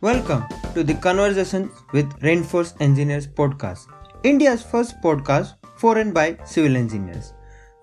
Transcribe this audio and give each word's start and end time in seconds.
Welcome 0.00 0.44
to 0.74 0.84
the 0.84 0.94
Conversations 1.02 1.72
with 1.92 2.08
Rainforce 2.20 2.74
Engineers 2.80 3.26
podcast, 3.26 3.86
India's 4.22 4.62
first 4.62 5.00
podcast 5.02 5.54
for 5.76 5.98
and 5.98 6.14
by 6.14 6.38
civil 6.44 6.76
engineers. 6.76 7.34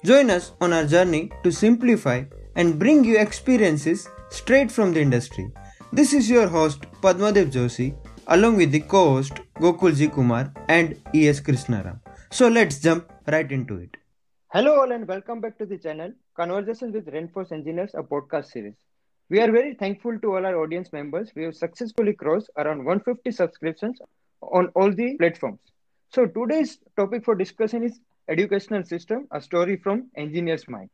Join 0.05 0.29
us 0.29 0.53
on 0.61 0.71
our 0.71 0.85
journey 0.85 1.31
to 1.43 1.51
simplify 1.51 2.23
and 2.55 2.79
bring 2.79 3.03
you 3.03 3.17
experiences 3.17 4.07
straight 4.29 4.71
from 4.71 4.93
the 4.93 5.01
industry. 5.01 5.51
This 5.91 6.13
is 6.13 6.29
your 6.29 6.47
host 6.47 6.83
Padmadev 7.01 7.51
Joshi 7.51 7.97
along 8.27 8.57
with 8.57 8.71
the 8.71 8.79
co-host 8.79 9.33
Gokul 9.55 9.95
Ji 9.95 10.07
Kumar 10.07 10.53
and 10.69 10.95
E.S. 11.13 11.41
Krishnaram. 11.41 11.99
So 12.31 12.47
let's 12.47 12.79
jump 12.79 13.11
right 13.27 13.51
into 13.51 13.77
it. 13.77 13.97
Hello 14.53 14.79
all 14.79 14.91
and 14.91 15.07
welcome 15.07 15.39
back 15.41 15.57
to 15.57 15.65
the 15.65 15.77
channel 15.77 16.11
Conversations 16.35 16.93
with 16.93 17.05
Rainforce 17.07 17.51
Engineers, 17.51 17.93
a 17.93 18.01
podcast 18.03 18.45
series. 18.47 18.73
We 19.29 19.39
are 19.39 19.51
very 19.51 19.75
thankful 19.75 20.17
to 20.19 20.35
all 20.35 20.45
our 20.45 20.55
audience 20.61 20.91
members. 20.93 21.31
We 21.35 21.43
have 21.43 21.55
successfully 21.55 22.13
crossed 22.13 22.49
around 22.57 22.85
150 22.85 23.31
subscriptions 23.31 23.99
on 24.41 24.67
all 24.75 24.91
the 24.91 25.15
platforms. 25.17 25.59
So 26.09 26.25
today's 26.25 26.79
topic 26.95 27.23
for 27.25 27.35
discussion 27.35 27.83
is 27.83 27.99
educational 28.29 28.83
system, 28.83 29.27
a 29.31 29.41
story 29.41 29.77
from 29.77 30.09
engineer's 30.15 30.67
mind. 30.67 30.89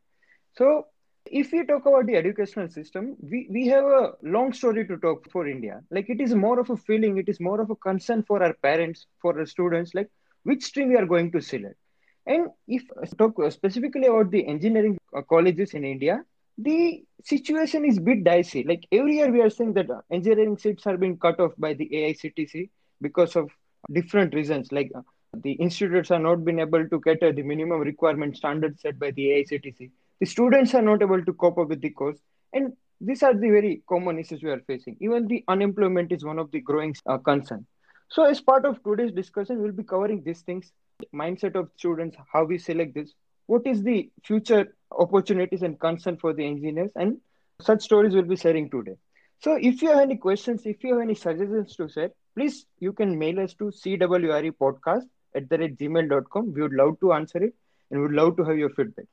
So 0.54 0.88
if 1.26 1.52
we 1.52 1.66
talk 1.66 1.86
about 1.86 2.08
the 2.08 2.16
educational 2.16 2.70
system, 2.70 3.16
we, 3.22 3.48
we 3.50 3.68
have 3.68 3.86
a 3.86 4.14
long 4.24 4.54
story 4.54 4.88
to 4.88 4.98
talk 4.98 5.30
for 5.32 5.48
India. 5.48 5.82
Like 5.92 6.10
it 6.10 6.20
is 6.20 6.34
more 6.36 6.60
of 6.60 6.70
a 6.70 6.78
feeling, 6.78 7.18
it 7.18 7.30
is 7.30 7.40
more 7.40 7.62
of 7.62 7.70
a 7.70 7.76
concern 7.76 8.24
for 8.24 8.44
our 8.44 8.54
parents, 8.54 9.08
for 9.22 9.38
our 9.40 9.46
students, 9.46 9.94
like 9.94 10.10
which 10.44 10.64
stream 10.64 10.90
we 10.90 10.98
are 10.98 11.06
going 11.06 11.32
to 11.32 11.42
select. 11.42 11.76
And 12.26 12.50
if 12.68 12.84
I 13.02 13.06
talk 13.06 13.40
uh, 13.40 13.50
specifically 13.50 14.08
about 14.08 14.32
the 14.32 14.48
engineering 14.48 15.00
uh, 15.16 15.22
colleges 15.22 15.74
in 15.74 15.84
India, 15.84 16.24
the 16.58 17.04
situation 17.24 17.86
is 17.86 18.00
bit 18.00 18.24
dicey. 18.24 18.64
Like 18.64 18.86
every 18.92 19.16
year 19.16 19.32
we 19.32 19.42
are 19.42 19.50
saying 19.50 19.74
that 19.74 19.88
engineering 20.12 20.58
seats 20.58 20.86
are 20.86 20.98
being 20.98 21.18
cut 21.18 21.40
off 21.40 21.54
by 21.58 21.74
the 21.74 21.90
AICTE 21.92 22.70
because 23.02 23.36
of 23.36 23.50
different 23.92 24.34
reasons. 24.34 24.72
Like 24.72 24.92
the 25.34 25.54
institutes 25.54 26.12
are 26.12 26.20
not 26.20 26.46
been 26.46 26.60
able 26.60 26.88
to 26.88 27.02
cater 27.02 27.32
the 27.32 27.42
minimum 27.42 27.80
requirement 27.80 28.38
standards 28.38 28.82
set 28.82 29.00
by 29.00 29.12
the 29.12 29.28
AICTE. 29.28 29.90
The 30.20 30.26
students 30.26 30.76
are 30.76 30.82
not 30.84 31.02
able 31.02 31.24
to 31.26 31.34
cope 31.34 31.58
up 31.58 31.70
with 31.70 31.82
the 31.82 31.90
course. 31.90 32.20
And 32.54 32.74
these 33.00 33.24
are 33.24 33.34
the 33.34 33.50
very 33.50 33.82
common 33.90 34.20
issues 34.20 34.44
we 34.44 34.52
are 34.52 34.62
facing. 34.68 34.98
Even 35.00 35.28
the 35.28 35.44
unemployment 35.48 36.12
is 36.12 36.24
one 36.24 36.38
of 36.38 36.52
the 36.52 36.60
growing 36.60 36.96
uh, 37.08 37.18
concern. 37.18 37.66
So 38.10 38.26
as 38.26 38.42
part 38.42 38.66
of 38.66 38.84
today's 38.84 39.14
discussion, 39.14 39.62
we'll 39.62 39.72
be 39.72 39.84
covering 39.84 40.22
these 40.24 40.42
things, 40.42 40.72
mindset 41.14 41.56
of 41.56 41.70
students, 41.78 42.18
how 42.32 42.44
we 42.44 42.58
select 42.58 42.96
this, 42.96 43.14
what 43.48 43.66
is 43.66 43.84
the 43.84 44.10
future 44.24 44.76
opportunities 44.92 45.62
and 45.62 45.80
concern 45.80 46.18
for 46.18 46.34
the 46.34 46.46
engineers 46.46 46.92
and 46.96 47.18
such 47.62 47.84
stories 47.84 48.14
we'll 48.14 48.24
be 48.24 48.36
sharing 48.36 48.70
today. 48.70 48.96
So 49.40 49.58
if 49.60 49.82
you 49.82 49.90
have 49.90 50.00
any 50.00 50.18
questions 50.18 50.62
if 50.66 50.84
you 50.84 50.94
have 50.94 51.02
any 51.02 51.16
suggestions 51.16 51.76
to 51.76 51.90
share 51.90 52.12
please 52.36 52.66
you 52.80 52.94
can 52.94 53.18
mail 53.18 53.40
us 53.40 53.54
to 53.56 53.66
cwre 53.66 54.52
podcast 54.52 55.08
at 55.36 55.50
the 55.50 55.58
rate 55.58 55.78
gmail.com 55.78 56.54
we 56.54 56.62
would 56.62 56.74
love 56.74 57.00
to 57.02 57.14
answer 57.14 57.44
it 57.44 57.54
and 57.90 58.02
would 58.02 58.12
love 58.12 58.38
to 58.38 58.44
have 58.44 58.58
your 58.58 58.70
feedback. 58.70 59.06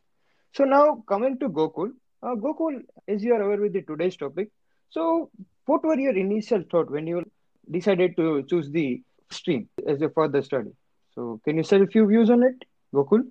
So 0.55 0.65
now 0.65 1.03
coming 1.09 1.39
to 1.39 1.49
gokul. 1.49 1.91
Uh, 2.23 2.35
gokul 2.35 2.81
as 3.07 3.23
you 3.23 3.35
are 3.35 3.43
aware 3.43 3.61
with 3.61 3.73
the 3.73 3.83
today's 3.83 4.17
topic 4.17 4.51
so 4.91 5.31
what 5.67 5.85
were 5.85 5.99
your 5.99 6.17
initial 6.17 6.65
thought 6.71 6.91
when 6.91 7.07
you 7.07 7.25
decided 7.71 8.17
to 8.17 8.43
choose 8.43 8.71
the 8.71 9.01
stream 9.31 9.69
as 9.87 10.01
your 10.01 10.11
further 10.11 10.43
study 10.43 10.71
so 11.19 11.41
can 11.45 11.57
you 11.57 11.65
share 11.65 11.83
a 11.83 11.87
few 11.97 12.07
views 12.13 12.31
on 12.35 12.43
it 12.49 12.65
gokul 12.99 13.23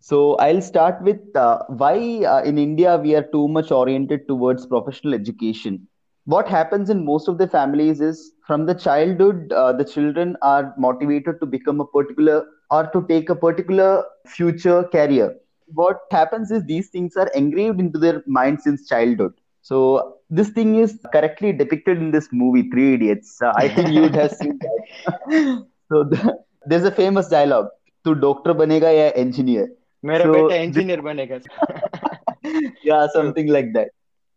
so 0.00 0.36
I'll 0.36 0.62
start 0.62 1.02
with 1.02 1.20
uh, 1.36 1.58
why 1.68 2.24
uh, 2.24 2.42
in 2.42 2.58
India 2.58 2.96
we 2.96 3.14
are 3.16 3.26
too 3.32 3.48
much 3.48 3.70
oriented 3.70 4.26
towards 4.28 4.66
professional 4.66 5.14
education. 5.14 5.86
What 6.24 6.48
happens 6.48 6.90
in 6.90 7.04
most 7.04 7.28
of 7.28 7.38
the 7.38 7.48
families 7.48 8.00
is 8.00 8.32
from 8.46 8.66
the 8.66 8.74
childhood, 8.74 9.52
uh, 9.52 9.74
the 9.74 9.84
children 9.84 10.36
are 10.42 10.74
motivated 10.78 11.40
to 11.40 11.46
become 11.46 11.80
a 11.80 11.86
particular 11.86 12.46
or 12.70 12.88
to 12.92 13.06
take 13.08 13.30
a 13.30 13.36
particular 13.36 14.04
future 14.26 14.84
career. 14.84 15.36
What 15.66 16.00
happens 16.10 16.50
is 16.50 16.64
these 16.64 16.90
things 16.90 17.16
are 17.16 17.28
engraved 17.34 17.80
into 17.80 17.98
their 17.98 18.22
mind 18.26 18.62
since 18.62 18.88
childhood. 18.88 19.34
So 19.62 20.16
this 20.30 20.50
thing 20.50 20.76
is 20.76 20.98
correctly 21.12 21.52
depicted 21.52 21.98
in 21.98 22.10
this 22.10 22.30
movie, 22.32 22.70
Three 22.70 22.94
Idiots. 22.94 23.42
Uh, 23.42 23.52
I 23.56 23.68
think 23.68 23.90
you 23.90 24.02
would 24.02 24.16
have 24.16 24.32
seen 24.32 24.60
that. 24.62 25.66
so 25.90 26.04
the, 26.04 26.38
there's 26.66 26.84
a 26.84 26.90
famous 26.90 27.28
dialogue 27.28 27.68
to 28.04 28.14
doctor 28.14 28.54
banega 28.54 28.90
ya 28.98 29.06
engineer 29.24 29.68
mera 30.02 30.24
so, 30.24 30.32
beta 30.34 30.56
engineer 30.66 31.00
banega 31.08 31.40
yeah 32.90 33.06
something 33.16 33.48
like 33.56 33.72
that 33.72 33.90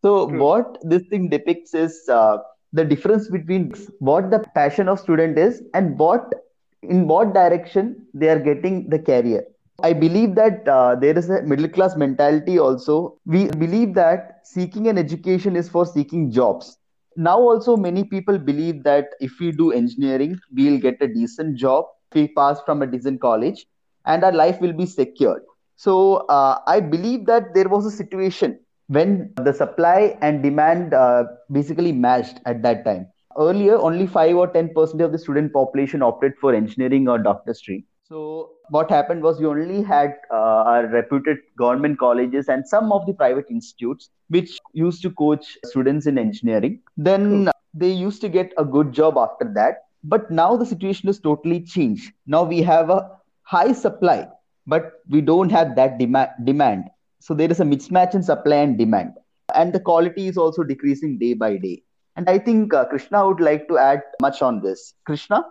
so 0.05 0.27
True. 0.27 0.39
what 0.43 0.77
this 0.83 1.03
thing 1.11 1.29
depicts 1.29 1.73
is 1.73 1.93
uh, 2.09 2.37
the 2.73 2.83
difference 2.83 3.29
between 3.29 3.71
what 3.99 4.29
the 4.33 4.39
passion 4.59 4.89
of 4.93 4.99
student 4.99 5.37
is 5.37 5.61
and 5.73 5.97
what 5.97 6.33
in 6.81 7.07
what 7.07 7.33
direction 7.33 7.95
they 8.13 8.29
are 8.35 8.39
getting 8.39 8.89
the 8.89 8.99
career 8.99 9.43
I 9.81 9.91
believe 9.91 10.35
that 10.35 10.67
uh, 10.67 10.95
there 10.95 11.17
is 11.17 11.29
a 11.29 11.41
middle 11.41 11.67
class 11.67 11.95
mentality 11.95 12.59
also. 12.59 13.17
We 13.25 13.47
believe 13.47 13.95
that 13.95 14.41
seeking 14.43 14.87
an 14.87 14.97
education 14.97 15.55
is 15.55 15.67
for 15.67 15.85
seeking 15.85 16.31
jobs. 16.31 16.77
Now, 17.15 17.39
also, 17.39 17.75
many 17.75 18.03
people 18.03 18.37
believe 18.37 18.83
that 18.83 19.09
if 19.19 19.31
we 19.39 19.51
do 19.51 19.71
engineering, 19.71 20.39
we'll 20.53 20.79
get 20.79 21.01
a 21.01 21.07
decent 21.07 21.57
job 21.57 21.85
we 22.13 22.27
pass 22.27 22.61
from 22.65 22.81
a 22.81 22.87
decent 22.87 23.21
college 23.21 23.65
and 24.05 24.23
our 24.23 24.31
life 24.31 24.59
will 24.61 24.73
be 24.73 24.85
secured 24.85 25.43
so 25.75 26.17
uh, 26.29 26.59
I 26.67 26.79
believe 26.79 27.25
that 27.25 27.53
there 27.53 27.67
was 27.67 27.85
a 27.85 27.91
situation 27.91 28.59
when 28.87 29.33
the 29.35 29.53
supply 29.53 30.17
and 30.21 30.43
demand 30.43 30.93
uh, 30.93 31.25
basically 31.51 31.91
matched 31.91 32.39
at 32.45 32.61
that 32.63 32.85
time. 32.85 33.07
Earlier, 33.37 33.77
only 33.77 34.05
5 34.05 34.35
or 34.35 34.47
10% 34.47 35.03
of 35.03 35.11
the 35.11 35.17
student 35.17 35.51
population 35.53 36.03
opted 36.03 36.33
for 36.39 36.53
engineering 36.53 37.07
or 37.07 37.17
doctorate. 37.17 37.57
Stream. 37.57 37.83
So 38.03 38.51
what 38.69 38.91
happened 38.91 39.23
was 39.23 39.39
you 39.39 39.49
only 39.49 39.81
had 39.81 40.13
uh, 40.31 40.83
reputed 40.91 41.37
government 41.57 41.97
colleges 41.97 42.47
and 42.47 42.67
some 42.67 42.91
of 42.91 43.07
the 43.07 43.13
private 43.13 43.45
institutes 43.49 44.09
which 44.27 44.59
used 44.73 45.01
to 45.01 45.09
coach 45.09 45.57
students 45.65 46.05
in 46.05 46.19
engineering. 46.19 46.81
Then 46.95 47.49
they 47.73 47.91
used 47.91 48.21
to 48.21 48.29
get 48.29 48.53
a 48.57 48.65
good 48.65 48.91
job 48.91 49.17
after 49.17 49.51
that. 49.55 49.82
But 50.03 50.29
now 50.29 50.55
the 50.57 50.65
situation 50.65 51.09
is 51.09 51.19
totally 51.19 51.61
changed. 51.61 52.11
Now 52.25 52.43
we 52.43 52.61
have 52.61 52.89
a 52.89 53.09
high 53.43 53.73
supply 53.73 54.27
but 54.65 55.01
we 55.09 55.21
don't 55.21 55.51
have 55.51 55.75
that 55.75 55.97
demand 55.97 56.29
demand. 56.43 56.89
So 57.19 57.33
there 57.33 57.51
is 57.51 57.59
a 57.59 57.63
mismatch 57.63 58.15
in 58.15 58.23
supply 58.23 58.57
and 58.57 58.77
demand. 58.77 59.13
And 59.55 59.73
the 59.73 59.79
quality 59.79 60.27
is 60.27 60.37
also 60.37 60.63
decreasing 60.63 61.17
day 61.17 61.33
by 61.33 61.57
day. 61.57 61.83
And 62.15 62.29
i 62.29 62.37
think 62.37 62.73
uh, 62.73 62.85
krishna 62.85 63.25
would 63.27 63.39
like 63.39 63.67
to 63.67 63.77
add 63.77 64.01
much 64.21 64.41
on 64.41 64.61
this. 64.61 64.93
Krishna? 65.05 65.43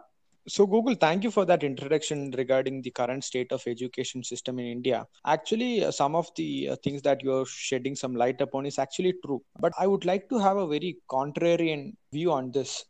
So 0.48 0.66
gokul 0.66 0.98
thank 1.00 1.24
you 1.24 1.30
for 1.30 1.44
that 1.44 1.62
introduction 1.62 2.32
regarding 2.36 2.82
the 2.82 2.90
current 2.90 3.24
state 3.24 3.52
of 3.52 3.62
education 3.66 4.24
system 4.24 4.58
in 4.58 4.66
india. 4.66 5.06
Actually 5.26 5.84
uh, 5.84 5.90
some 5.90 6.14
of 6.14 6.30
the 6.36 6.70
uh, 6.70 6.76
things 6.84 7.02
that 7.02 7.22
you're 7.22 7.46
shedding 7.46 7.96
some 7.96 8.14
light 8.14 8.40
upon 8.40 8.66
is 8.66 8.78
actually 8.78 9.14
true. 9.24 9.42
But 9.60 9.72
i 9.78 9.86
would 9.86 10.04
like 10.04 10.28
to 10.30 10.38
have 10.38 10.56
a 10.56 10.66
very 10.66 10.96
contrarian 11.10 11.94
view 12.12 12.32
on 12.32 12.50
this 12.52 12.84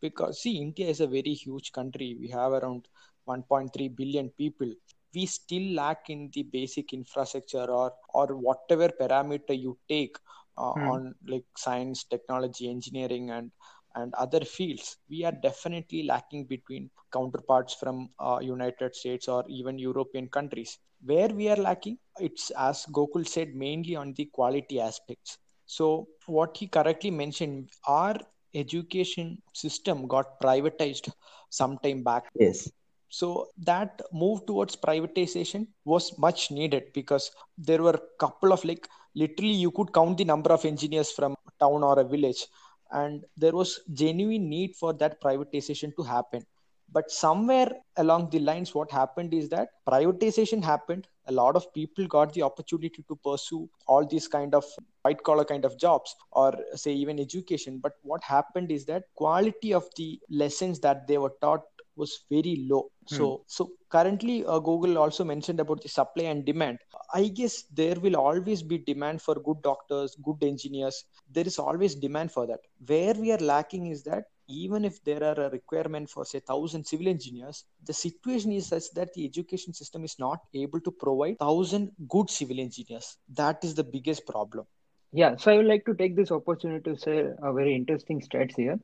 because 0.00 0.40
see 0.42 0.54
india 0.58 0.86
is 0.88 1.00
a 1.00 1.06
very 1.06 1.34
huge 1.34 1.72
country. 1.72 2.16
We 2.20 2.28
have 2.28 2.52
around 2.52 2.88
1.3 3.26 3.88
billion 3.88 4.30
people. 4.30 4.72
We 5.14 5.26
still 5.26 5.74
lack 5.74 6.10
in 6.10 6.30
the 6.32 6.42
basic 6.42 6.92
infrastructure 6.92 7.66
or 7.80 7.92
or 8.14 8.26
whatever 8.36 8.88
parameter 8.88 9.58
you 9.58 9.78
take 9.88 10.16
uh, 10.56 10.72
hmm. 10.72 10.88
on 10.92 11.14
like 11.26 11.44
science 11.56 12.04
technology 12.04 12.68
engineering 12.70 13.30
and 13.30 13.50
and 13.94 14.14
other 14.14 14.40
fields. 14.40 14.96
We 15.08 15.24
are 15.24 15.32
definitely 15.32 16.02
lacking 16.04 16.44
between 16.44 16.90
counterparts 17.12 17.74
from 17.74 18.10
uh, 18.20 18.38
united 18.40 18.94
states 18.94 19.28
or 19.28 19.44
even 19.48 19.78
european 19.78 20.28
countries. 20.28 20.78
Where 21.04 21.28
we 21.28 21.48
are 21.48 21.56
lacking? 21.56 21.98
It's 22.18 22.50
as 22.50 22.86
gokul 22.92 23.26
said 23.26 23.54
mainly 23.54 23.96
on 23.96 24.12
the 24.14 24.26
quality 24.26 24.80
aspects. 24.80 25.38
So 25.66 26.08
what 26.26 26.56
he 26.56 26.66
correctly 26.66 27.10
mentioned 27.10 27.70
our 27.86 28.16
education 28.54 29.40
system 29.52 30.06
got 30.06 30.40
privatized 30.40 31.10
some 31.50 31.78
time 31.78 32.02
back. 32.02 32.24
Yes. 32.34 32.70
So 33.08 33.48
that 33.64 34.02
move 34.12 34.44
towards 34.46 34.76
privatization 34.76 35.66
was 35.84 36.18
much 36.18 36.50
needed 36.50 36.92
because 36.92 37.30
there 37.56 37.82
were 37.82 37.94
a 37.94 38.18
couple 38.18 38.52
of 38.52 38.64
like 38.64 38.86
literally 39.14 39.54
you 39.54 39.70
could 39.70 39.92
count 39.92 40.18
the 40.18 40.24
number 40.24 40.50
of 40.52 40.64
engineers 40.64 41.10
from 41.10 41.32
a 41.32 41.64
town 41.64 41.82
or 41.82 41.98
a 41.98 42.04
village 42.04 42.46
and 42.92 43.24
there 43.36 43.52
was 43.52 43.80
genuine 43.92 44.48
need 44.48 44.76
for 44.76 44.92
that 44.94 45.20
privatization 45.22 45.94
to 45.96 46.02
happen. 46.02 46.44
But 46.92 47.10
somewhere 47.10 47.70
along 47.96 48.30
the 48.30 48.40
lines 48.40 48.74
what 48.74 48.90
happened 48.90 49.32
is 49.32 49.48
that 49.50 49.68
privatization 49.86 50.62
happened 50.62 51.06
a 51.28 51.32
lot 51.32 51.56
of 51.56 51.72
people 51.74 52.06
got 52.06 52.32
the 52.32 52.42
opportunity 52.42 53.04
to 53.08 53.16
pursue 53.16 53.68
all 53.86 54.06
these 54.06 54.26
kind 54.26 54.54
of 54.54 54.64
white 55.02 55.22
collar 55.22 55.44
kind 55.44 55.64
of 55.64 55.78
jobs 55.78 56.14
or 56.32 56.52
say 56.74 56.92
even 56.92 57.20
education. 57.20 57.78
But 57.82 57.92
what 58.02 58.22
happened 58.24 58.72
is 58.72 58.84
that 58.86 59.04
quality 59.14 59.72
of 59.74 59.84
the 59.96 60.18
lessons 60.30 60.80
that 60.80 61.06
they 61.06 61.18
were 61.18 61.34
taught 61.40 61.62
was 61.96 62.24
very 62.30 62.66
low. 62.70 62.90
So 63.06 63.26
hmm. 63.26 63.42
so 63.46 63.70
currently 63.90 64.44
uh, 64.44 64.60
gokul 64.60 64.96
also 64.96 65.24
mentioned 65.24 65.60
about 65.60 65.82
the 65.82 65.88
supply 65.88 66.24
and 66.24 66.44
demand. 66.44 66.78
I 67.12 67.28
guess 67.28 67.64
there 67.80 67.98
will 68.00 68.16
always 68.16 68.62
be 68.62 68.78
demand 68.78 69.20
for 69.20 69.34
good 69.34 69.62
doctors 69.62 70.16
good 70.22 70.42
engineers. 70.42 71.04
There 71.30 71.46
is 71.46 71.58
always 71.58 71.94
demand 71.94 72.32
for 72.32 72.46
that. 72.46 72.60
Where 72.86 73.14
we 73.14 73.32
are 73.32 73.44
lacking 73.54 73.86
is 73.88 74.04
that 74.04 74.24
even 74.48 74.84
if 74.84 75.02
there 75.04 75.22
are 75.22 75.38
a 75.46 75.50
requirement 75.50 76.08
for 76.08 76.24
say 76.24 76.40
1000 76.44 76.84
civil 76.84 77.08
engineers 77.08 77.64
the 77.84 77.92
situation 77.92 78.52
is 78.52 78.66
such 78.66 78.90
that 78.94 79.12
the 79.14 79.24
education 79.24 79.72
system 79.72 80.04
is 80.04 80.18
not 80.18 80.40
able 80.54 80.80
to 80.80 80.90
provide 80.90 81.36
1000 81.38 81.92
good 82.08 82.30
civil 82.30 82.58
engineers. 82.58 83.16
That 83.34 83.62
is 83.62 83.74
the 83.74 83.84
biggest 83.84 84.26
problem. 84.26 84.66
Yeah 85.12 85.36
so 85.36 85.52
i 85.52 85.56
would 85.56 85.66
like 85.66 85.84
to 85.86 85.94
take 85.94 86.16
this 86.16 86.30
opportunity 86.30 86.82
to 86.90 86.96
say 86.96 87.18
a 87.42 87.52
very 87.52 87.74
interesting 87.74 88.20
stats 88.20 88.56
here. 88.56 88.78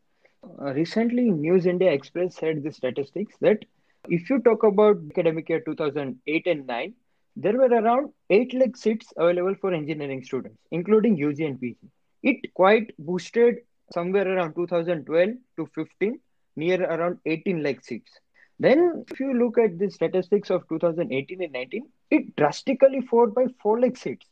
Uh, 0.60 0.72
recently 0.74 1.30
news 1.30 1.66
india 1.66 1.90
express 1.90 2.36
said 2.36 2.62
the 2.62 2.72
statistics 2.72 3.34
that 3.40 3.64
if 4.08 4.28
you 4.28 4.38
talk 4.40 4.62
about 4.62 4.96
academic 5.10 5.48
year 5.48 5.60
2008 5.60 6.46
and 6.46 6.66
9 6.66 6.92
there 7.36 7.56
were 7.56 7.72
around 7.80 8.10
8 8.30 8.54
lakh 8.54 8.76
seats 8.76 9.12
available 9.16 9.54
for 9.60 9.72
engineering 9.72 10.22
students 10.22 10.58
including 10.70 11.14
ug 11.28 11.40
and 11.40 11.58
pg 11.60 11.76
it 12.22 12.52
quite 12.54 12.92
boosted 12.98 13.56
somewhere 13.94 14.28
around 14.36 14.54
2012 14.54 15.30
to 15.56 15.66
15, 15.74 16.20
near 16.56 16.82
around 16.84 17.18
18 17.26 17.62
lakh 17.62 17.84
seats. 17.84 18.12
Then, 18.58 19.04
if 19.10 19.20
you 19.20 19.34
look 19.34 19.58
at 19.58 19.78
the 19.78 19.90
statistics 19.90 20.50
of 20.50 20.68
2018 20.68 21.42
and 21.42 21.52
19, 21.52 21.88
it 22.10 22.36
drastically 22.36 23.00
fell 23.00 23.26
by 23.28 23.46
4 23.62 23.80
lakh 23.80 23.96
seats. 23.96 24.26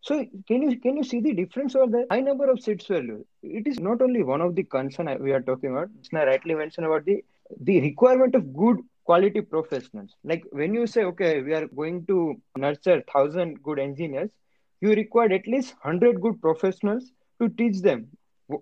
So, 0.00 0.24
can 0.48 0.62
you 0.62 0.80
can 0.80 0.96
you 0.96 1.04
see 1.04 1.20
the 1.20 1.32
difference 1.32 1.76
over 1.76 1.90
the 1.96 2.06
high 2.10 2.20
number 2.20 2.50
of 2.50 2.60
seats 2.60 2.86
value? 2.86 3.24
It 3.42 3.68
is 3.68 3.78
not 3.80 4.02
only 4.02 4.22
one 4.24 4.40
of 4.40 4.56
the 4.56 4.64
concern 4.64 5.10
we 5.22 5.32
are 5.32 5.42
talking 5.50 5.70
about. 5.70 5.92
Krishna 5.94 6.26
rightly 6.26 6.56
mentioned 6.62 6.86
about 6.86 7.04
the 7.04 7.22
the 7.60 7.80
requirement 7.80 8.34
of 8.34 8.52
good 8.62 8.80
quality 9.04 9.42
professionals. 9.42 10.16
Like 10.24 10.44
when 10.50 10.74
you 10.74 10.86
say, 10.86 11.04
okay, 11.04 11.42
we 11.42 11.54
are 11.54 11.66
going 11.68 12.04
to 12.06 12.18
nurture 12.56 13.02
thousand 13.12 13.62
good 13.62 13.78
engineers, 13.78 14.32
you 14.80 14.94
require 15.02 15.32
at 15.32 15.46
least 15.46 15.76
hundred 15.82 16.20
good 16.20 16.40
professionals 16.40 17.12
to 17.40 17.48
teach 17.48 17.80
them 17.82 18.08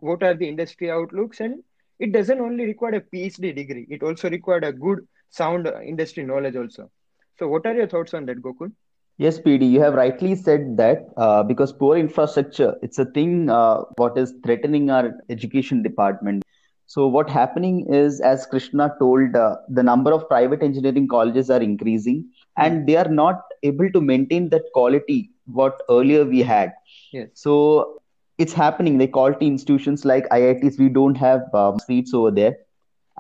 what 0.00 0.22
are 0.22 0.34
the 0.34 0.48
industry 0.48 0.90
outlooks? 0.90 1.40
And 1.40 1.62
it 1.98 2.12
doesn't 2.12 2.40
only 2.40 2.64
require 2.66 2.94
a 2.94 3.00
phd 3.00 3.54
degree. 3.54 3.87
It 3.90 4.02
also 4.02 4.31
required 4.31 4.64
a 4.64 4.72
good 4.72 5.06
sound 5.31 5.70
industry 5.87 6.25
knowledge 6.25 6.56
also. 6.56 6.90
So 7.38 7.48
what 7.48 7.66
are 7.66 7.75
your 7.75 7.87
thoughts 7.88 8.14
on 8.14 8.26
that 8.26 8.42
gokul? 8.42 8.72
Yes 9.19 9.38
pd 9.38 9.70
you 9.70 9.81
have 9.81 9.94
rightly 9.94 10.34
said 10.34 10.76
that 10.78 11.06
uh, 11.16 11.42
because 11.42 11.72
poor 11.72 11.96
infrastructure 11.96 12.75
it's 12.82 12.98
a 12.98 13.04
thing 13.04 13.50
uh, 13.50 13.82
what 13.96 14.16
is 14.16 14.34
threatening 14.44 14.90
our 14.90 15.12
education 15.28 15.82
department. 15.82 16.43
So 16.86 17.06
what 17.06 17.31
happening 17.31 17.86
is 17.93 18.20
as 18.20 18.46
krishna 18.46 18.94
told 18.98 19.36
uh, 19.36 19.56
the 19.69 19.82
number 19.82 20.12
of 20.12 20.28
private 20.28 20.62
engineering 20.62 21.08
colleges 21.08 21.50
are 21.50 21.60
increasing 21.62 22.25
and 22.56 22.86
they 22.86 22.96
are 22.96 23.08
not 23.08 23.43
able 23.62 23.90
to 23.93 24.00
maintain 24.00 24.48
that 24.50 24.64
quality 24.72 25.31
what 25.46 25.81
earlier 25.90 26.25
we 26.25 26.40
had. 26.43 26.72
Yes. 27.12 27.28
so 27.34 28.00
it's 28.40 28.52
happening. 28.54 28.98
They 28.98 29.06
call 29.06 29.34
to 29.34 29.46
institutions 29.46 30.04
like 30.04 30.28
IITs, 30.31 30.78
we 30.78 30.88
don't 30.88 31.16
have 31.16 31.42
um, 31.54 31.78
seats 31.78 32.14
over 32.14 32.31
there. 32.31 32.56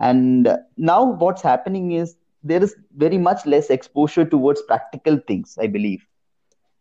And 0.00 0.56
now 0.76 1.04
what's 1.04 1.42
happening 1.42 1.92
is 1.92 2.16
there 2.42 2.62
is 2.62 2.74
very 2.96 3.18
much 3.18 3.44
less 3.44 3.68
exposure 3.68 4.24
towards 4.24 4.62
practical 4.62 5.18
things, 5.28 5.58
I 5.60 5.66
believe. 5.66 6.06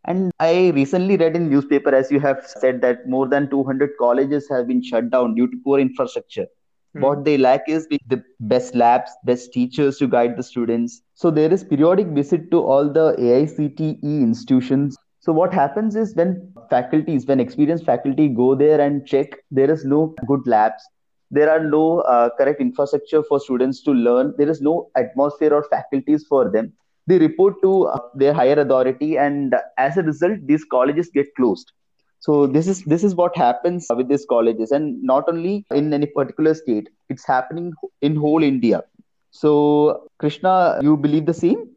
And 0.06 0.32
I 0.40 0.70
recently 0.70 1.18
read 1.18 1.36
in 1.36 1.50
newspaper, 1.50 1.94
as 1.94 2.10
you 2.10 2.22
have 2.22 2.48
said, 2.48 2.80
that 2.82 3.10
more 3.10 3.28
than 3.28 3.50
200 3.50 3.92
colleges 4.00 4.48
have 4.50 4.68
been 4.68 4.82
shut 4.82 5.10
down 5.10 5.36
due 5.36 5.48
to 5.52 5.58
poor 5.66 5.80
infrastructure. 5.80 6.48
Hmm. 6.94 7.02
What 7.02 7.26
they 7.26 7.38
lack 7.38 7.68
is 7.68 7.88
the 8.08 8.24
best 8.40 8.74
labs, 8.74 9.12
best 9.26 9.52
teachers 9.52 9.98
to 9.98 10.08
guide 10.08 10.38
the 10.38 10.44
students. 10.44 11.02
So 11.14 11.30
there 11.30 11.52
is 11.52 11.66
periodic 11.66 12.08
visit 12.08 12.50
to 12.52 12.64
all 12.64 12.90
the 12.90 13.16
AICTE 13.20 14.02
institutions 14.02 14.98
so 15.22 15.34
what 15.34 15.54
happens 15.54 15.96
is 15.96 16.16
when 16.16 16.54
faculties, 16.70 17.26
when 17.26 17.40
experienced 17.40 17.86
faculty 17.86 18.28
go 18.28 18.56
there 18.56 18.80
and 18.82 19.06
check, 19.06 19.38
there 19.52 19.72
is 19.72 19.86
no 19.86 20.16
good 20.28 20.42
labs. 20.46 20.84
There 21.32 21.50
are 21.50 21.64
no 21.64 22.00
uh, 22.02 22.30
correct 22.38 22.60
infrastructure 22.60 23.22
for 23.24 23.40
students 23.40 23.82
to 23.84 23.92
learn. 23.92 24.34
There 24.38 24.50
is 24.50 24.62
no 24.62 24.90
atmosphere 24.96 25.54
or 25.54 25.64
faculties 25.64 26.26
for 26.28 26.50
them. 26.50 26.74
They 27.08 27.18
report 27.18 27.62
to 27.62 27.88
uh, 27.88 28.00
their 28.16 28.34
higher 28.34 28.60
authority, 28.60 29.18
and 29.18 29.56
as 29.78 29.98
a 29.98 30.04
result, 30.04 30.40
these 30.46 30.64
colleges 30.66 31.10
get 31.14 31.28
closed. 31.36 31.72
So 32.20 32.48
this 32.48 32.68
is 32.68 32.84
this 32.84 33.04
is 33.04 33.16
what 33.16 33.36
happens 33.38 33.88
with 33.96 34.10
these 34.10 34.26
colleges, 34.26 34.72
and 34.72 35.02
not 35.02 35.30
only 35.30 35.66
in 35.72 35.94
any 35.94 36.06
particular 36.06 36.54
state. 36.54 36.90
It's 37.10 37.26
happening 37.26 37.74
in 38.02 38.16
whole 38.16 38.44
India. 38.44 38.84
So 39.32 40.10
Krishna, 40.20 40.80
you 40.82 40.98
believe 40.98 41.26
the 41.26 41.34
same? 41.34 41.76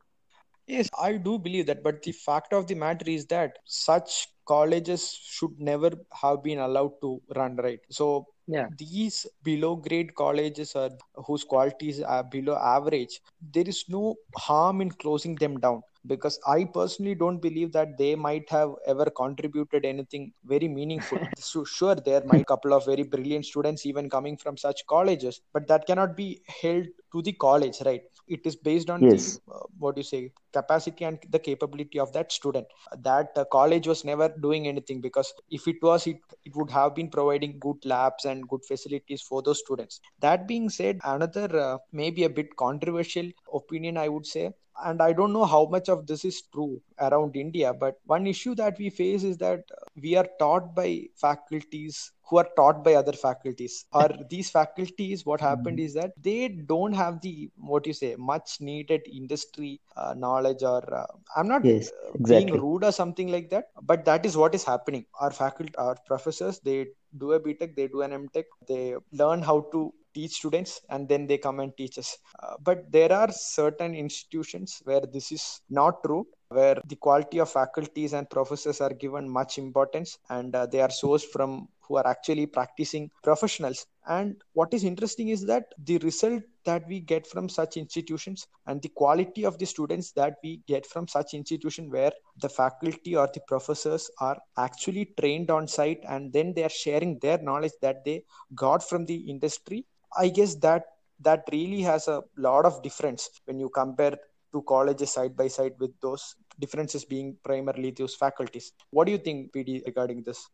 Yes, 0.73 0.89
I 0.99 1.19
do 1.19 1.39
believe 1.39 1.67
that, 1.67 1.83
but 1.83 2.03
the 2.03 2.13
fact 2.13 2.55
of 2.55 2.67
the 2.67 2.75
matter 2.75 3.09
is 3.11 3.27
that 3.27 3.59
such 3.67 4.29
colleges 4.47 5.19
should 5.23 5.61
never 5.61 5.91
have 6.23 6.43
been 6.43 6.61
allowed 6.61 6.93
to 7.03 7.21
run 7.37 7.57
right. 7.57 7.81
So 7.91 8.29
yeah. 8.47 8.69
these 8.79 9.27
below 9.43 9.77
grade 9.77 10.15
colleges 10.15 10.75
are 10.75 10.91
whose 11.27 11.45
qualities 11.45 12.01
are 12.01 12.25
below 12.25 12.57
average. 12.57 13.21
There 13.53 13.69
is 13.69 13.85
no 13.89 14.15
harm 14.35 14.81
in 14.81 14.91
closing 14.93 15.35
them 15.35 15.61
down 15.61 15.83
because 16.07 16.41
I 16.47 16.65
personally 16.65 17.15
don't 17.15 17.41
believe 17.41 17.73
that 17.73 17.99
they 17.99 18.15
might 18.15 18.49
have 18.49 18.71
ever 18.87 19.07
contributed 19.11 19.85
anything 19.85 20.33
very 20.45 20.69
meaningful. 20.69 21.19
so 21.37 21.65
sure, 21.65 21.95
there 21.95 22.25
might 22.25 22.43
a 22.43 22.45
couple 22.47 22.73
of 22.73 22.87
very 22.87 23.03
brilliant 23.03 23.45
students 23.45 23.85
even 23.85 24.09
coming 24.09 24.39
from 24.39 24.57
such 24.57 24.87
colleges, 24.87 25.43
but 25.53 25.67
that 25.69 25.87
cannot 25.87 26.17
be 26.17 26.41
held 26.63 26.87
to 27.13 27.23
the 27.23 27.33
college, 27.33 27.83
right? 27.85 28.03
It 28.29 28.41
is 28.45 28.57
based 28.57 28.91
on 28.91 29.03
yes. 29.03 29.41
the 29.47 29.53
uh, 29.53 29.61
what 29.79 29.97
do 29.97 30.01
you 30.01 30.05
say 30.05 30.33
capacity 30.53 31.05
and 31.05 31.19
the 31.31 31.39
capability 31.39 31.99
of 31.99 32.13
that 32.13 32.33
student. 32.33 32.67
That 32.99 33.31
uh, 33.37 33.45
college 33.47 33.87
was 33.87 34.05
never 34.05 34.29
doing 34.29 34.69
anything 34.69 35.01
because 35.01 35.33
if 35.51 35.67
it 35.67 35.77
was, 35.83 36.07
it 36.07 36.19
it 36.45 36.55
would 36.57 36.71
have 36.71 36.95
been 36.95 37.11
providing 37.11 37.59
good 37.59 37.85
labs 37.85 38.25
and 38.25 38.49
good 38.49 38.65
facilities 38.67 39.23
for 39.23 39.43
those 39.43 39.61
students. 39.61 40.01
That 40.21 40.47
being 40.47 40.69
said, 40.69 41.01
another 41.05 41.49
uh, 41.59 41.79
maybe 41.93 42.25
a 42.25 42.31
bit 42.31 42.57
controversial 42.57 43.31
opinion 43.53 43.97
I 43.97 44.09
would 44.09 44.27
say 44.27 44.53
and 44.85 45.03
i 45.03 45.13
don't 45.13 45.33
know 45.33 45.45
how 45.45 45.65
much 45.67 45.89
of 45.89 46.07
this 46.07 46.25
is 46.25 46.43
true 46.55 46.81
around 47.01 47.37
india 47.37 47.73
but 47.73 47.99
one 48.07 48.27
issue 48.27 48.55
that 48.55 48.79
we 48.79 48.91
face 48.91 49.23
is 49.25 49.37
that 49.39 49.65
we 50.01 50.17
are 50.17 50.29
taught 50.39 50.75
by 50.75 50.89
faculties 51.15 52.13
who 52.29 52.39
are 52.39 52.49
taught 52.57 52.83
by 52.85 52.95
other 52.95 53.13
faculties 53.13 53.85
or 53.93 54.09
these 54.31 54.49
faculties 54.51 55.25
what 55.27 55.41
happened 55.41 55.79
mm-hmm. 55.79 55.87
is 55.87 55.95
that 55.95 56.13
they 56.29 56.49
don't 56.73 56.95
have 56.95 57.21
the 57.21 57.51
what 57.57 57.87
you 57.87 57.93
say 57.93 58.15
much 58.17 58.59
needed 58.61 59.03
industry 59.21 59.81
uh, 59.97 60.15
knowledge 60.17 60.63
or 60.63 60.83
uh, 61.03 61.07
i'm 61.37 61.49
not 61.49 61.65
yes, 61.65 61.91
exactly. 62.15 62.23
being 62.29 62.61
rude 62.63 62.85
or 62.85 62.93
something 62.93 63.29
like 63.37 63.51
that 63.51 63.67
but 63.83 64.05
that 64.05 64.25
is 64.25 64.37
what 64.37 64.55
is 64.55 64.65
happening 64.65 65.05
our 65.21 65.31
faculty 65.31 65.75
our 65.77 65.97
professors 66.07 66.61
they 66.61 66.87
do 67.19 67.33
a 67.33 67.41
btech 67.41 67.75
they 67.77 67.89
do 67.89 68.03
an 68.03 68.13
mtech 68.25 68.45
they 68.67 68.95
learn 69.13 69.43
how 69.43 69.61
to 69.73 69.93
teach 70.15 70.33
students 70.33 70.81
and 70.91 71.09
then 71.09 71.27
they 71.27 71.39
come 71.39 71.61
and 71.61 71.77
teach 71.77 71.99
us. 71.99 72.19
Uh, 72.43 72.55
but 72.63 72.91
there 72.91 73.13
are 73.13 73.31
certain 73.33 73.95
institutions 73.95 74.81
where 74.85 75.03
this 75.13 75.33
is 75.33 75.61
not 75.71 76.03
true 76.05 76.27
where 76.53 76.77
the 76.87 76.97
quality 76.97 77.39
of 77.39 77.51
faculties 77.51 78.13
and 78.13 78.29
professors 78.29 78.81
are 78.81 78.93
given 78.93 79.29
much 79.29 79.59
importance 79.59 80.19
and 80.31 80.55
uh, 80.55 80.67
they 80.67 80.81
are 80.81 80.89
sourced 80.89 81.25
from 81.25 81.69
who 81.81 81.97
are 81.97 82.07
actually 82.07 82.47
practicing 82.47 83.11
professionals. 83.23 83.87
And 84.07 84.37
what 84.53 84.73
is 84.73 84.85
interesting 84.85 85.29
is 85.29 85.45
that 85.47 85.65
the 85.85 85.99
result 85.99 86.43
that 86.65 86.87
we 86.89 87.01
get 87.01 87.27
from 87.27 87.49
such 87.49 87.77
institutions 87.77 88.47
and 88.67 88.81
the 88.81 88.89
quality 88.91 89.45
of 89.45 89.59
the 89.59 89.67
students 89.67 90.13
that 90.13 90.37
we 90.45 90.61
get 90.69 90.87
from 90.87 91.09
such 91.09 91.35
institution 91.35 91.91
where 91.91 92.13
the 92.41 92.49
faculty 92.49 93.17
or 93.17 93.29
the 93.33 93.41
professors 93.49 94.11
are 94.21 94.39
actually 94.57 95.13
trained 95.19 95.51
on 95.51 95.67
site 95.67 96.01
and 96.09 96.33
then 96.33 96.53
they 96.55 96.65
are 96.65 96.69
sharing 96.85 97.19
their 97.19 97.39
knowledge 97.39 97.73
that 97.81 98.05
they 98.05 98.23
got 98.55 98.89
from 98.89 99.05
the 99.07 99.17
industry 99.17 99.85
i 100.17 100.29
guess 100.29 100.55
that 100.67 100.85
that 101.21 101.43
really 101.53 101.81
has 101.83 102.09
a 102.09 102.23
lot 102.37 102.65
of 102.65 102.83
difference 102.83 103.29
when 103.45 103.59
you 103.59 103.69
compare 103.69 104.17
two 104.53 104.63
colleges 104.63 105.11
side 105.13 105.37
by 105.37 105.47
side 105.49 105.75
with 105.79 105.93
those 106.03 106.35
differences 106.59 107.05
being 107.05 107.37
primarily 107.45 107.91
those 107.91 108.15
faculties. 108.15 108.73
What 108.91 109.07
do 109.07 109.13
you 109.13 109.19
think 109.19 109.53
pd 109.53 109.85
regarding 109.87 110.23
this? 110.23 110.49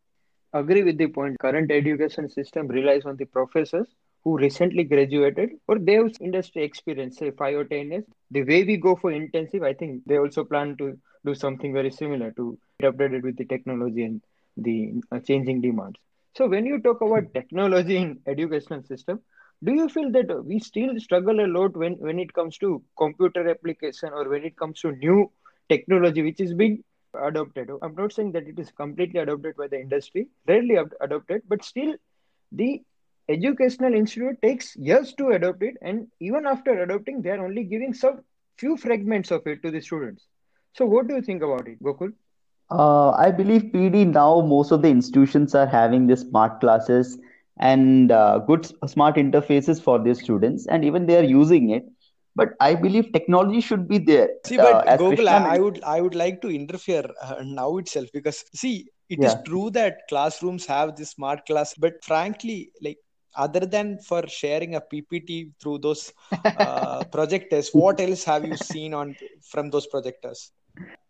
Agree 0.53 0.83
with 0.83 0.99
the 0.99 1.09
point. 1.09 1.39
Current 1.41 1.71
education 1.71 2.29
system 2.29 2.69
relies 2.69 3.05
on 3.05 3.17
the 3.17 3.25
professors 3.27 3.87
who 4.25 4.37
recently 4.39 4.85
graduated 4.85 5.51
or 5.69 5.79
they 5.79 5.95
have 5.95 6.11
industry 6.21 6.63
experience 6.65 7.19
say 7.19 7.31
5 7.31 7.57
or 7.57 7.65
10 7.65 7.91
years. 7.91 8.05
The 8.31 8.43
way 8.45 8.65
we 8.65 8.77
go 8.77 8.95
for 8.97 9.11
intensive 9.13 9.63
i 9.63 9.73
think 9.75 10.03
they 10.07 10.19
also 10.19 10.45
plan 10.45 10.77
to 10.79 10.97
do 11.25 11.35
something 11.35 11.73
very 11.73 11.91
similar 11.91 12.31
to 12.33 12.59
updated 12.83 13.23
with 13.23 13.37
the 13.37 13.45
technology 13.47 14.05
and 14.05 14.21
the 14.57 14.93
uh, 15.13 15.19
changing 15.21 15.61
demands. 15.61 15.99
So 16.37 16.47
when 16.49 16.67
you 16.67 16.81
talk 16.81 17.01
about 17.01 17.33
technology 17.35 17.97
in 17.97 18.21
educational 18.27 18.83
system 18.83 19.21
do 19.65 19.73
you 19.73 19.89
feel 19.89 20.11
that 20.13 20.29
we 20.45 20.59
still 20.59 20.99
struggle 21.05 21.41
a 21.45 21.49
lot 21.57 21.77
when 21.83 21.95
when 22.09 22.19
it 22.25 22.33
comes 22.39 22.57
to 22.59 22.69
computer 23.03 23.43
application 23.53 24.11
or 24.21 24.29
when 24.33 24.45
it 24.51 24.57
comes 24.63 24.81
to 24.81 24.93
new 25.05 25.19
technology 25.69 26.23
which 26.29 26.41
is 26.47 26.53
being 26.63 26.77
adopted 27.29 27.71
i'm 27.83 27.95
not 28.03 28.13
saying 28.17 28.33
that 28.33 28.49
it 28.53 28.59
is 28.65 28.71
completely 28.83 29.21
adopted 29.25 29.57
by 29.63 29.67
the 29.75 29.81
industry 29.87 30.27
rarely 30.53 30.77
adopted 31.09 31.43
but 31.55 31.65
still 31.65 31.95
the 32.53 32.71
educational 33.29 33.95
institute 33.95 34.41
takes 34.43 34.75
years 34.77 35.13
to 35.15 35.29
adopt 35.39 35.63
it 35.63 35.77
and 35.83 36.07
even 36.21 36.47
after 36.47 36.83
adopting 36.83 37.23
they 37.23 37.31
are 37.31 37.45
only 37.45 37.65
giving 37.65 37.93
some 37.93 38.21
few 38.57 38.77
fragments 38.77 39.31
of 39.31 39.47
it 39.47 39.63
to 39.63 39.71
the 39.71 39.81
students. 39.81 40.27
So, 40.75 40.87
what 40.87 41.07
do 41.09 41.15
you 41.15 41.23
think 41.23 41.43
about 41.43 41.69
it, 41.69 41.83
Gokul? 41.83 42.13
Uh, 42.71 43.11
I 43.11 43.31
believe 43.31 43.73
PD 43.73 44.05
now 44.05 44.41
most 44.41 44.71
of 44.73 44.83
the 44.83 44.89
institutions 44.89 45.55
are 45.55 45.67
having 45.67 46.07
the 46.07 46.17
smart 46.17 46.61
classes 46.61 47.19
and 47.59 48.11
uh, 48.13 48.39
good 48.39 48.67
smart 48.89 49.17
interfaces 49.17 49.83
for 49.83 49.99
their 49.99 50.15
students, 50.15 50.67
and 50.67 50.85
even 50.85 51.07
they 51.07 51.19
are 51.19 51.25
using 51.25 51.71
it. 51.71 51.85
But 52.37 52.51
I 52.61 52.75
believe 52.77 53.13
technology 53.13 53.61
should 53.61 53.89
be 53.89 53.99
there. 53.99 54.29
See, 54.47 54.57
but 54.57 54.87
uh, 54.87 54.97
Gokul, 54.97 55.27
I, 55.27 55.57
I, 55.57 55.59
would 55.59 55.83
I 55.83 56.01
would 56.01 56.15
like 56.15 56.41
to 56.43 56.49
interfere 56.49 57.05
uh, 57.21 57.43
now 57.43 57.79
itself 57.79 58.09
because 58.13 58.45
see, 58.55 58.87
it 59.09 59.19
yeah. 59.21 59.29
is 59.29 59.37
true 59.45 59.71
that 59.71 60.03
classrooms 60.09 60.65
have 60.67 60.95
this 60.95 61.11
smart 61.11 61.47
class, 61.47 61.75
but 61.75 62.05
frankly, 62.05 62.71
like 62.81 62.99
other 63.37 63.61
than 63.61 63.99
for 63.99 64.27
sharing 64.27 64.75
a 64.75 64.81
ppt 64.81 65.53
through 65.61 65.79
those 65.79 66.13
uh, 66.45 67.05
projectors 67.13 67.71
what 67.73 68.01
else 68.01 68.25
have 68.25 68.45
you 68.45 68.57
seen 68.57 68.95
on 68.95 69.15
from 69.43 69.71
those 69.71 69.87
projectors 69.87 70.53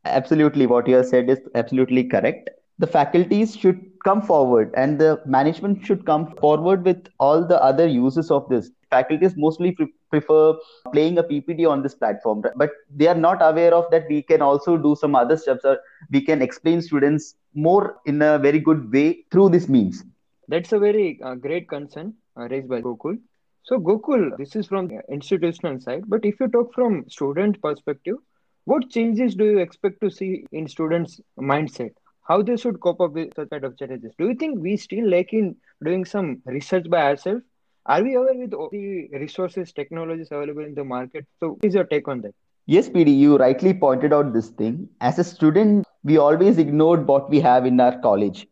absolutely 0.04 0.66
what 0.66 0.88
you 0.88 0.96
have 0.96 1.06
said 1.06 1.30
is 1.30 1.40
absolutely 1.54 2.04
correct 2.04 2.50
the 2.78 2.86
faculties 2.86 3.56
should 3.56 3.80
come 4.04 4.22
forward 4.22 4.72
and 4.76 4.98
the 4.98 5.20
management 5.26 5.84
should 5.84 6.04
come 6.06 6.26
forward 6.36 6.84
with 6.84 7.08
all 7.18 7.44
the 7.44 7.60
other 7.62 7.86
uses 7.86 8.30
of 8.30 8.48
this 8.48 8.70
faculties 8.90 9.34
mostly 9.36 9.72
pre- 9.72 9.92
prefer 10.10 10.54
playing 10.92 11.18
a 11.18 11.22
ppt 11.22 11.68
on 11.68 11.82
this 11.82 11.94
platform 11.94 12.42
but 12.56 12.70
they 12.94 13.08
are 13.08 13.20
not 13.26 13.38
aware 13.42 13.74
of 13.74 13.90
that 13.90 14.06
we 14.08 14.22
can 14.22 14.40
also 14.40 14.76
do 14.76 14.94
some 14.96 15.14
other 15.14 15.36
steps 15.36 15.64
or 15.64 15.78
we 16.10 16.20
can 16.20 16.40
explain 16.40 16.80
students 16.80 17.34
more 17.54 17.96
in 18.06 18.22
a 18.22 18.38
very 18.38 18.60
good 18.60 18.90
way 18.92 19.24
through 19.30 19.48
this 19.48 19.68
means 19.68 20.04
that's 20.48 20.72
a 20.72 20.78
very 20.78 21.20
uh, 21.22 21.34
great 21.34 21.68
concern 21.68 22.14
uh, 22.38 22.48
raised 22.48 22.68
by 22.68 22.80
Gokul. 22.80 23.18
So, 23.64 23.78
Gokul, 23.78 24.36
this 24.38 24.56
is 24.56 24.66
from 24.66 24.90
institutional 25.10 25.78
side, 25.78 26.04
but 26.06 26.24
if 26.24 26.40
you 26.40 26.48
talk 26.48 26.72
from 26.72 27.04
student 27.08 27.60
perspective, 27.60 28.16
what 28.64 28.88
changes 28.88 29.34
do 29.34 29.44
you 29.44 29.58
expect 29.58 30.00
to 30.00 30.10
see 30.10 30.46
in 30.52 30.66
students' 30.66 31.20
mindset? 31.38 31.92
How 32.28 32.42
they 32.42 32.56
should 32.56 32.80
cope 32.80 33.00
up 33.00 33.12
with 33.12 33.34
such 33.34 33.50
kind 33.50 33.64
of 33.64 33.78
challenges? 33.78 34.12
Do 34.18 34.28
you 34.28 34.34
think 34.34 34.60
we 34.60 34.76
still 34.76 35.08
lack 35.08 35.32
in 35.32 35.56
doing 35.82 36.04
some 36.04 36.42
research 36.44 36.88
by 36.90 37.02
ourselves? 37.02 37.42
Are 37.86 38.02
we 38.02 38.14
aware 38.14 38.34
with 38.34 38.52
all 38.52 38.68
the 38.70 39.08
resources, 39.12 39.72
technologies 39.72 40.28
available 40.30 40.64
in 40.64 40.74
the 40.74 40.84
market? 40.84 41.26
So, 41.40 41.52
what 41.52 41.64
is 41.64 41.74
your 41.74 41.84
take 41.84 42.06
on 42.06 42.20
that? 42.22 42.34
Yes, 42.66 42.88
PD, 42.90 43.16
you 43.18 43.38
rightly 43.38 43.72
pointed 43.72 44.12
out 44.12 44.34
this 44.34 44.50
thing. 44.50 44.88
As 45.00 45.18
a 45.18 45.24
student, 45.24 45.86
we 46.04 46.18
always 46.18 46.58
ignored 46.58 47.06
what 47.06 47.30
we 47.30 47.40
have 47.40 47.64
in 47.64 47.80
our 47.80 47.98
college 48.00 48.46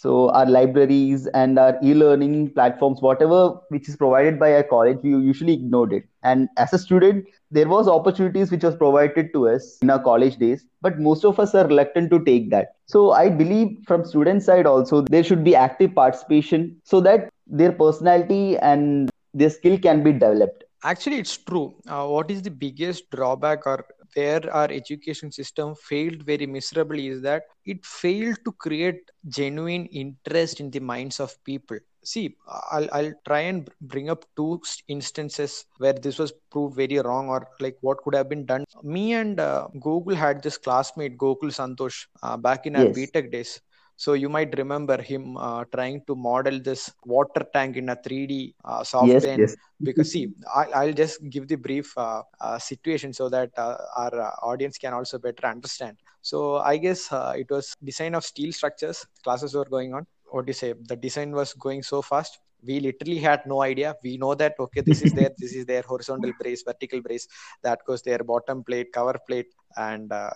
so 0.00 0.30
our 0.30 0.46
libraries 0.46 1.26
and 1.34 1.58
our 1.58 1.76
e-learning 1.82 2.50
platforms, 2.50 3.02
whatever 3.02 3.58
which 3.70 3.88
is 3.88 3.96
provided 3.96 4.38
by 4.38 4.54
our 4.54 4.62
college, 4.62 4.98
we 5.02 5.10
usually 5.10 5.54
ignored 5.54 5.92
it. 5.92 6.04
And 6.22 6.48
as 6.56 6.72
a 6.72 6.78
student, 6.78 7.26
there 7.50 7.66
was 7.66 7.88
opportunities 7.88 8.52
which 8.52 8.62
was 8.62 8.76
provided 8.76 9.32
to 9.32 9.48
us 9.48 9.78
in 9.82 9.90
our 9.90 10.00
college 10.00 10.36
days, 10.36 10.64
but 10.82 11.00
most 11.00 11.24
of 11.24 11.40
us 11.40 11.52
are 11.52 11.66
reluctant 11.66 12.10
to 12.12 12.24
take 12.24 12.48
that. 12.50 12.76
So 12.86 13.10
I 13.10 13.28
believe 13.28 13.78
from 13.88 14.04
student 14.04 14.44
side 14.44 14.66
also 14.66 15.00
there 15.00 15.24
should 15.24 15.42
be 15.42 15.56
active 15.56 15.96
participation 15.96 16.80
so 16.84 17.00
that 17.00 17.28
their 17.48 17.72
personality 17.72 18.56
and 18.58 19.10
their 19.34 19.50
skill 19.50 19.78
can 19.78 20.04
be 20.04 20.12
developed. 20.12 20.62
Actually, 20.84 21.18
it's 21.18 21.36
true. 21.36 21.74
Uh, 21.88 22.06
what 22.06 22.30
is 22.30 22.40
the 22.42 22.52
biggest 22.52 23.10
drawback 23.10 23.66
or 23.66 23.84
where 24.14 24.42
our 24.52 24.70
education 24.70 25.30
system 25.32 25.74
failed 25.74 26.22
very 26.22 26.46
miserably 26.46 27.08
is 27.08 27.22
that 27.22 27.42
it 27.64 27.84
failed 27.84 28.38
to 28.44 28.52
create 28.52 29.10
genuine 29.28 29.86
interest 29.86 30.60
in 30.60 30.70
the 30.70 30.80
minds 30.80 31.20
of 31.20 31.42
people. 31.44 31.78
See 32.02 32.36
I'll, 32.70 32.88
I'll 32.92 33.12
try 33.26 33.40
and 33.40 33.68
bring 33.80 34.08
up 34.08 34.24
two 34.36 34.60
instances 34.88 35.66
where 35.78 35.92
this 35.92 36.18
was 36.18 36.32
proved 36.50 36.76
very 36.76 36.98
wrong 37.00 37.28
or 37.28 37.46
like 37.60 37.76
what 37.80 37.98
could 38.02 38.14
have 38.14 38.28
been 38.28 38.46
done. 38.46 38.64
Me 38.82 39.12
and 39.12 39.38
uh, 39.38 39.68
Gokul 39.76 40.14
had 40.14 40.42
this 40.42 40.56
classmate 40.56 41.18
gokul 41.18 41.50
santosh 41.50 42.06
uh, 42.22 42.36
back 42.36 42.66
in 42.66 42.76
our 42.76 42.86
yes. 42.86 42.96
btech 42.96 43.30
days 43.30 43.60
so 44.02 44.12
you 44.12 44.28
might 44.28 44.56
remember 44.56 44.96
him 45.02 45.36
uh, 45.36 45.64
trying 45.74 46.00
to 46.06 46.14
model 46.14 46.60
this 46.60 46.82
water 47.04 47.44
tank 47.52 47.76
in 47.76 47.88
a 47.88 47.96
3D 47.96 48.54
uh, 48.64 48.84
software. 48.84 49.20
Yes, 49.20 49.38
yes. 49.38 49.56
Because 49.82 50.12
see, 50.12 50.28
I, 50.54 50.86
will 50.86 50.92
just 50.92 51.28
give 51.28 51.48
the 51.48 51.56
brief 51.56 51.98
uh, 51.98 52.22
uh 52.40 52.58
situation 52.60 53.12
so 53.12 53.28
that 53.28 53.50
uh, 53.58 53.76
our 53.96 54.20
uh, 54.20 54.30
audience 54.50 54.78
can 54.78 54.92
also 54.94 55.18
better 55.18 55.48
understand. 55.48 55.96
So 56.22 56.58
I 56.58 56.76
guess 56.76 57.08
it 57.42 57.50
was 57.50 57.74
design 57.82 58.14
of 58.14 58.24
steel 58.24 58.52
structures. 58.52 59.04
Classes 59.24 59.54
were 59.54 59.64
going 59.64 59.94
on. 59.94 60.06
What 60.30 60.46
do 60.46 60.50
you 60.50 60.60
say? 60.62 60.74
The 60.80 60.94
design 60.94 61.32
was 61.32 61.52
going 61.54 61.82
so 61.82 62.00
fast 62.00 62.38
we 62.64 62.80
literally 62.80 63.18
had 63.18 63.40
no 63.46 63.62
idea 63.62 63.94
we 64.02 64.16
know 64.16 64.34
that 64.34 64.54
okay 64.58 64.80
this 64.80 65.00
is 65.00 65.12
there 65.12 65.30
this 65.38 65.54
is 65.54 65.64
there 65.64 65.82
horizontal 65.82 66.32
brace 66.40 66.64
vertical 66.66 67.00
brace 67.00 67.28
that 67.62 67.78
goes 67.86 68.02
there 68.02 68.18
bottom 68.18 68.64
plate 68.64 68.92
cover 68.92 69.16
plate 69.28 69.46
and 69.76 70.10
a 70.10 70.32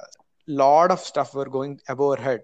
lot 0.47 0.93
of 0.93 1.01
stuff 1.01 1.35
were 1.35 1.51
going 1.57 1.81
above 1.89 2.11
our 2.11 2.25
head 2.29 2.43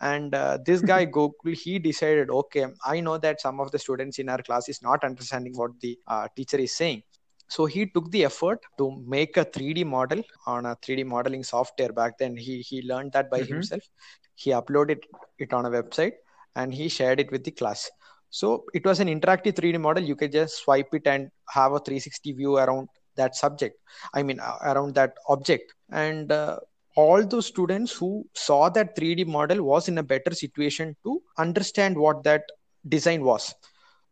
and 0.00 0.34
uh, 0.34 0.58
this 0.64 0.80
guy 0.80 1.04
gokul 1.16 1.54
he 1.64 1.78
decided 1.78 2.30
okay 2.30 2.66
i 2.84 3.00
know 3.00 3.18
that 3.18 3.40
some 3.40 3.60
of 3.60 3.70
the 3.70 3.78
students 3.78 4.18
in 4.18 4.28
our 4.28 4.42
class 4.42 4.68
is 4.68 4.82
not 4.82 5.04
understanding 5.04 5.54
what 5.56 5.72
the 5.80 5.98
uh, 6.06 6.26
teacher 6.36 6.58
is 6.58 6.72
saying. 6.72 7.02
So 7.50 7.66
he 7.66 7.86
took 7.86 8.10
the 8.12 8.24
effort 8.24 8.60
to 8.78 9.02
make 9.04 9.36
a 9.36 9.44
3d 9.44 9.84
model 9.84 10.22
on 10.46 10.66
a 10.66 10.76
3d 10.76 11.04
modeling 11.04 11.42
software 11.42 11.92
back 11.92 12.16
then. 12.16 12.36
He 12.36 12.60
he 12.60 12.82
learned 12.82 13.12
that 13.12 13.28
by 13.28 13.40
mm-hmm. 13.40 13.54
himself. 13.54 13.82
He 14.36 14.52
uploaded 14.52 15.00
it 15.38 15.52
on 15.52 15.66
a 15.66 15.70
website 15.70 16.12
and 16.54 16.72
he 16.72 16.88
shared 16.88 17.18
it 17.18 17.32
with 17.32 17.42
the 17.42 17.50
class. 17.50 17.90
So 18.30 18.64
it 18.72 18.86
was 18.86 19.00
an 19.00 19.08
interactive 19.08 19.54
3d 19.54 19.80
model. 19.80 20.04
You 20.04 20.14
could 20.14 20.30
just 20.30 20.62
swipe 20.62 20.94
it 20.94 21.08
and 21.08 21.28
have 21.48 21.72
a 21.72 21.80
360 21.80 22.32
view 22.34 22.56
around 22.56 22.88
that 23.16 23.34
subject. 23.34 23.76
I 24.14 24.22
mean 24.22 24.38
uh, 24.38 24.58
around 24.62 24.94
that 24.94 25.14
object. 25.28 25.74
And 25.90 26.30
uh, 26.30 26.60
all 27.00 27.26
those 27.32 27.46
students 27.46 27.92
who 27.92 28.10
saw 28.34 28.68
that 28.76 28.96
3D 28.96 29.26
model 29.26 29.62
was 29.62 29.88
in 29.90 29.98
a 29.98 30.08
better 30.12 30.32
situation 30.34 30.96
to 31.04 31.22
understand 31.44 31.96
what 31.96 32.22
that 32.24 32.42
design 32.88 33.22
was. 33.24 33.54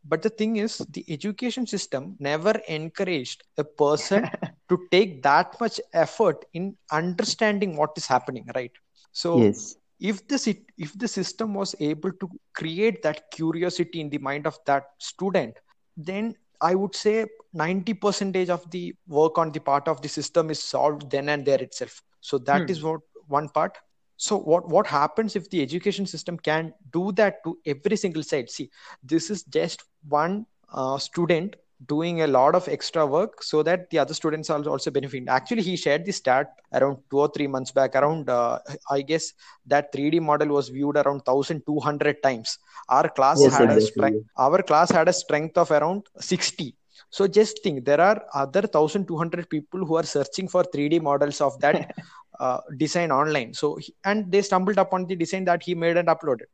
But 0.04 0.22
the 0.22 0.30
thing 0.30 0.56
is, 0.56 0.78
the 0.96 1.04
education 1.16 1.66
system 1.66 2.16
never 2.18 2.52
encouraged 2.68 3.42
a 3.58 3.64
person 3.64 4.30
to 4.70 4.78
take 4.90 5.22
that 5.22 5.60
much 5.60 5.80
effort 5.92 6.44
in 6.54 6.76
understanding 6.90 7.76
what 7.76 7.90
is 7.96 8.06
happening, 8.06 8.46
right? 8.54 8.72
So, 9.12 9.42
yes. 9.42 9.76
if 10.00 10.26
the 10.28 10.38
if 10.78 10.98
the 10.98 11.08
system 11.08 11.54
was 11.54 11.74
able 11.80 12.12
to 12.12 12.28
create 12.54 13.02
that 13.02 13.30
curiosity 13.32 14.00
in 14.00 14.08
the 14.08 14.18
mind 14.18 14.46
of 14.46 14.58
that 14.66 14.84
student, 14.98 15.58
then 15.96 16.34
I 16.60 16.74
would 16.74 16.94
say 16.94 17.26
90 17.52 17.94
percentage 17.94 18.50
of 18.50 18.70
the 18.70 18.94
work 19.06 19.38
on 19.38 19.52
the 19.52 19.60
part 19.60 19.88
of 19.88 20.00
the 20.02 20.08
system 20.08 20.50
is 20.50 20.62
solved 20.62 21.10
then 21.10 21.28
and 21.28 21.44
there 21.44 21.62
itself 21.62 22.02
so 22.20 22.38
that 22.38 22.62
hmm. 22.62 22.70
is 22.70 22.82
what 22.82 23.00
one 23.26 23.48
part. 23.48 23.78
So 24.16 24.36
what 24.36 24.68
what 24.68 24.86
happens 24.86 25.36
if 25.36 25.48
the 25.50 25.62
education 25.62 26.06
system 26.06 26.38
can 26.38 26.74
do 26.92 27.12
that 27.12 27.44
to 27.44 27.58
every 27.66 27.96
single 27.96 28.22
side? 28.22 28.50
See 28.50 28.70
this 29.02 29.30
is 29.30 29.44
just 29.44 29.84
one 30.08 30.46
uh, 30.72 30.98
student 30.98 31.56
doing 31.86 32.22
a 32.22 32.26
lot 32.26 32.56
of 32.56 32.66
extra 32.66 33.06
work 33.06 33.40
so 33.42 33.62
that 33.62 33.88
the 33.90 33.98
other 33.98 34.12
students 34.12 34.50
are 34.50 34.60
also 34.68 34.90
benefiting. 34.90 35.28
Actually 35.28 35.62
he 35.62 35.76
shared 35.76 36.04
the 36.04 36.12
stat 36.12 36.54
around 36.72 36.98
two 37.10 37.20
or 37.20 37.28
three 37.28 37.46
months 37.46 37.70
back 37.70 37.94
around 37.94 38.28
uh, 38.28 38.58
i 38.90 39.00
guess 39.00 39.32
that 39.66 39.92
3d 39.92 40.20
model 40.20 40.48
was 40.48 40.68
viewed 40.68 40.96
around 40.96 41.22
1200 41.24 42.22
times. 42.22 42.58
Our 42.88 43.08
class 43.08 43.38
yes, 43.40 43.56
had 43.56 43.70
exactly. 43.70 43.84
a 43.84 43.86
strength 43.86 44.26
our 44.36 44.62
class 44.62 44.90
had 44.90 45.08
a 45.08 45.12
strength 45.12 45.56
of 45.56 45.70
around 45.70 46.06
60 46.18 46.74
so 47.10 47.26
just 47.26 47.62
think 47.62 47.84
there 47.84 48.00
are 48.00 48.22
other 48.34 48.60
1200 48.60 49.48
people 49.48 49.84
who 49.84 49.96
are 49.96 50.02
searching 50.02 50.48
for 50.48 50.62
3d 50.64 51.00
models 51.00 51.40
of 51.40 51.58
that 51.60 51.94
uh, 52.40 52.60
design 52.76 53.10
online 53.10 53.52
so 53.54 53.78
and 54.04 54.30
they 54.30 54.42
stumbled 54.42 54.78
upon 54.78 55.06
the 55.06 55.16
design 55.16 55.44
that 55.44 55.62
he 55.62 55.74
made 55.74 55.96
and 55.96 56.08
uploaded 56.08 56.48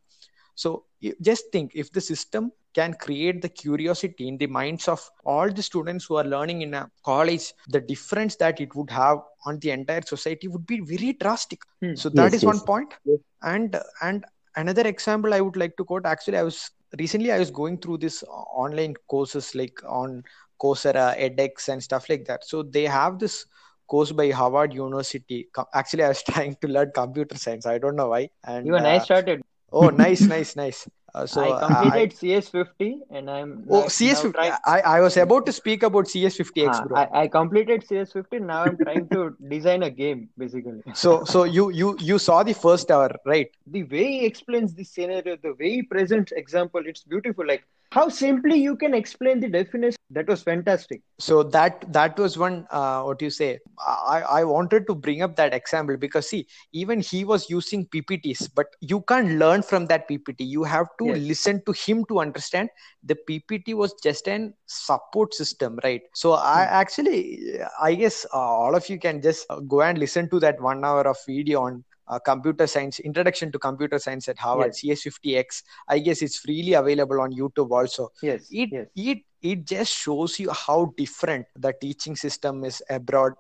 so 0.55 0.85
just 1.21 1.51
think 1.53 1.73
if 1.75 1.91
the 1.93 2.01
system 2.01 2.53
can 2.75 2.93
create 2.95 3.41
the 3.41 3.49
curiosity 3.49 4.27
in 4.29 4.37
the 4.37 4.47
minds 4.47 4.89
of 4.89 5.01
all 5.25 5.49
the 5.51 5.63
students 5.63 6.05
who 6.05 6.17
are 6.17 6.25
learning 6.25 6.63
in 6.63 6.75
a 6.75 6.91
college 7.05 7.53
the 7.69 7.81
difference 7.81 8.37
that 8.37 8.61
it 8.61 8.75
would 8.75 8.91
have 8.91 9.19
on 9.47 9.59
the 9.61 9.71
entire 9.71 10.03
society 10.03 10.49
would 10.49 10.67
be 10.67 10.81
very 10.81 11.13
drastic 11.15 11.61
hmm. 11.81 11.95
so 11.95 12.09
that 12.09 12.25
yes, 12.25 12.35
is 12.35 12.43
yes. 12.43 12.53
one 12.53 12.61
point 12.61 12.95
yes. 13.05 13.19
and 13.43 13.81
and 14.03 14.25
another 14.57 14.87
example 14.87 15.35
i 15.35 15.41
would 15.41 15.57
like 15.57 15.77
to 15.77 15.85
quote 15.85 16.07
actually 16.07 16.37
i 16.37 16.43
was 16.43 16.71
recently 16.99 17.33
i 17.33 17.39
was 17.39 17.51
going 17.51 17.79
through 17.79 17.99
this 17.99 18.23
online 18.65 18.95
courses 19.09 19.55
like 19.55 19.81
on 19.87 20.23
coursera 20.59 21.07
edx 21.27 21.69
and 21.69 21.83
stuff 21.83 22.09
like 22.09 22.25
that 22.25 22.45
so 22.45 22.63
they 22.63 22.85
have 22.85 23.19
this 23.19 23.47
course 23.87 24.13
by 24.13 24.31
harvard 24.31 24.73
university 24.73 25.49
actually 25.75 26.05
i 26.05 26.09
was 26.09 26.23
trying 26.33 26.55
to 26.61 26.69
learn 26.69 26.91
computer 26.95 27.37
science 27.37 27.67
i 27.67 27.79
don't 27.79 27.97
know 27.97 28.09
why 28.09 28.29
and 28.45 28.67
you 28.67 28.75
and 28.75 28.87
uh, 28.87 28.91
i 28.91 28.99
started 28.99 29.43
oh 29.73 29.89
nice 30.05 30.23
nice 30.23 30.57
nice 30.57 30.87
uh, 31.15 31.25
so 31.25 31.43
I 31.43 31.67
completed 31.67 32.13
I, 32.13 32.27
CS50 32.27 32.99
and 33.11 33.31
I'm 33.31 33.65
oh 33.71 33.85
CS50. 33.85 34.35
Trying... 34.35 34.53
I, 34.67 34.81
I 34.81 35.01
was 35.01 35.17
about 35.17 35.47
to 35.47 35.53
speak 35.53 35.85
about 35.85 36.07
CS50X, 36.07 36.69
ah, 36.73 36.85
bro. 36.87 36.97
I, 36.97 37.23
I 37.23 37.29
completed 37.29 37.85
CS50. 37.89 38.41
Now 38.41 38.65
I'm 38.65 38.77
trying 38.77 39.09
to 39.11 39.37
design 39.49 39.85
a 39.85 39.91
game, 39.91 40.29
basically. 40.37 40.83
So 40.93 41.25
so 41.25 41.45
you 41.45 41.71
you 41.71 41.97
you 42.01 42.19
saw 42.19 42.43
the 42.43 42.53
first 42.53 42.91
hour, 42.91 43.15
right? 43.25 43.49
The 43.69 43.85
way 43.85 44.05
he 44.05 44.27
explains 44.27 44.75
the 44.75 44.83
scenario, 44.83 45.37
the 45.37 45.55
way 45.55 45.71
he 45.71 45.83
presents 45.83 46.33
example, 46.33 46.83
it's 46.85 47.05
beautiful. 47.05 47.47
Like 47.47 47.65
how 47.91 48.09
simply 48.09 48.59
you 48.59 48.77
can 48.77 48.95
explain 48.95 49.41
the 49.41 49.49
definition? 49.49 49.97
That 50.11 50.27
was 50.29 50.43
fantastic. 50.43 51.03
So 51.19 51.43
that 51.45 51.93
that 51.93 52.19
was 52.19 52.37
one 52.37 52.67
uh, 52.71 53.03
what 53.03 53.23
you 53.23 53.31
say. 53.31 53.61
I 53.79 54.23
i 54.39 54.45
wanted 54.45 54.87
to 54.89 54.95
bring 54.95 55.23
up 55.23 55.37
that 55.37 55.55
example 55.55 55.97
because 55.97 56.29
see 56.29 56.47
even 56.73 57.01
he 57.01 57.25
was 57.25 57.49
using 57.51 57.87
ppts 57.87 58.49
but 58.55 58.67
you 58.81 59.01
can't 59.03 59.39
learn 59.39 59.63
from 59.63 59.87
that 59.87 60.09
ppt 60.09 60.47
you 60.57 60.65
have 60.65 60.89
to 60.99 61.07
yes. 61.07 61.19
listen 61.19 61.63
to 61.67 61.73
him 61.73 62.05
to 62.07 62.21
understand. 62.21 62.69
The 63.03 63.17
ppt 63.29 63.75
was 63.75 63.95
just 64.03 64.29
an 64.29 64.55
support 64.67 65.35
system 65.35 65.79
right? 65.85 66.03
So 66.15 66.33
i 66.33 66.65
hmm. 66.65 66.75
actually 66.83 67.59
i 67.81 67.95
guess 67.95 68.27
uh, 68.33 68.39
all 68.39 68.75
of 68.75 68.89
you 68.89 68.99
can 68.99 69.23
just 69.23 69.47
go 69.69 69.83
and 69.83 69.99
listen 69.99 70.29
to 70.31 70.41
that 70.41 70.61
one 70.61 70.85
hour 70.85 71.07
of 71.09 71.17
video 71.27 71.63
on 71.63 71.85
uh, 72.09 72.19
computer 72.19 72.67
science 72.67 73.01
introduction 73.01 73.51
to 73.53 73.59
computer 73.59 73.99
science 73.99 74.29
at 74.29 74.39
harvard 74.39 74.75
yes. 74.83 75.05
cs50x 75.05 75.63
i 75.89 75.99
guess 75.99 76.23
it's 76.23 76.39
freely 76.39 76.75
available 76.75 77.21
on 77.21 77.33
youtube 77.33 77.71
also. 77.71 78.11
Yes 78.23 78.49
it 78.51 78.71
yes. 78.73 78.87
it 78.97 79.19
it 79.43 79.67
just 79.67 79.95
shows 79.95 80.39
you 80.39 80.51
how 80.51 80.93
different 80.97 81.47
the 81.57 81.73
teaching 81.81 82.17
system 82.17 82.65
is 82.65 82.83
abroad 82.89 83.33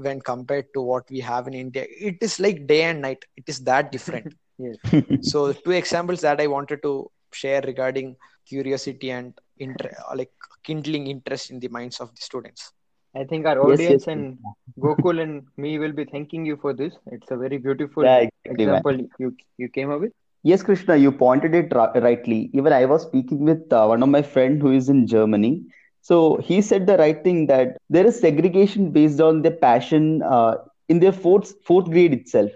when 0.00 0.20
compared 0.20 0.66
to 0.74 0.80
what 0.80 1.08
we 1.10 1.20
have 1.20 1.46
in 1.46 1.54
india. 1.54 1.86
It 1.88 2.18
is 2.20 2.40
like 2.40 2.66
day 2.66 2.84
and 2.84 3.02
night. 3.02 3.24
It 3.36 3.44
is 3.46 3.60
that 3.60 3.92
different. 3.92 4.34
Yes. 4.58 4.76
So 5.22 5.52
two 5.52 5.72
examples 5.72 6.20
that 6.20 6.40
i 6.40 6.46
wanted 6.46 6.82
to 6.82 7.10
share 7.32 7.62
regarding 7.62 8.14
curiosity 8.46 9.10
and 9.10 9.32
inter- 9.58 9.96
like 10.14 10.30
kindling 10.62 11.06
interest 11.06 11.50
in 11.50 11.58
the 11.58 11.68
minds 11.68 12.00
of 12.00 12.14
the 12.14 12.20
students 12.20 12.72
I 13.14 13.24
think 13.24 13.46
our 13.46 13.60
audience 13.60 13.80
yes, 13.80 13.90
yes. 13.90 14.06
and 14.06 14.38
Gokul 14.80 15.20
and 15.22 15.42
me 15.56 15.78
will 15.78 15.92
be 15.92 16.04
thanking 16.04 16.46
you 16.46 16.56
for 16.56 16.72
this. 16.72 16.94
It's 17.10 17.30
a 17.30 17.36
very 17.36 17.58
beautiful 17.58 18.04
yeah, 18.04 18.28
exactly, 18.28 18.64
example 18.64 18.98
you 19.18 19.36
you 19.58 19.68
came 19.68 19.90
up 19.90 20.00
with. 20.00 20.12
Yes, 20.42 20.62
Krishna, 20.62 20.96
you 20.96 21.12
pointed 21.12 21.54
it 21.54 21.72
rightly. 21.74 22.50
Even 22.52 22.72
I 22.72 22.86
was 22.86 23.02
speaking 23.02 23.44
with 23.44 23.72
uh, 23.72 23.86
one 23.86 24.02
of 24.02 24.08
my 24.08 24.22
friend 24.22 24.60
who 24.60 24.72
is 24.72 24.88
in 24.88 25.06
Germany. 25.06 25.62
So 26.00 26.38
he 26.38 26.60
said 26.60 26.86
the 26.86 26.96
right 26.96 27.22
thing 27.22 27.46
that 27.46 27.76
there 27.88 28.06
is 28.06 28.18
segregation 28.18 28.90
based 28.90 29.20
on 29.20 29.42
their 29.42 29.52
passion 29.52 30.22
uh, 30.22 30.56
in 30.88 30.98
their 30.98 31.12
fourth 31.12 31.54
fourth 31.64 31.90
grade 31.90 32.12
itself. 32.12 32.50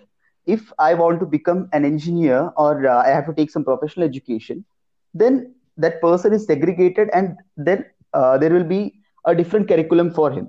If 0.47 0.73
I 0.79 0.95
want 0.95 1.21
to 1.21 1.27
become 1.27 1.69
an 1.73 1.85
engineer 1.85 2.51
or 2.57 2.87
uh, 2.89 3.03
I 3.05 3.09
have 3.09 3.27
to 3.27 3.35
take 3.35 3.51
some 3.51 3.65
professional 3.65 4.07
education, 4.07 4.65
then 5.15 5.55
that 5.77 6.01
person 6.01 6.33
is 6.33 6.47
segregated, 6.47 7.11
and 7.13 7.37
then 7.57 7.85
uh, 8.15 8.39
there 8.39 8.51
will 8.51 8.65
be 8.65 8.95
a 9.27 9.35
different 9.35 9.69
curriculum 9.69 10.13
for 10.13 10.31
him. 10.31 10.49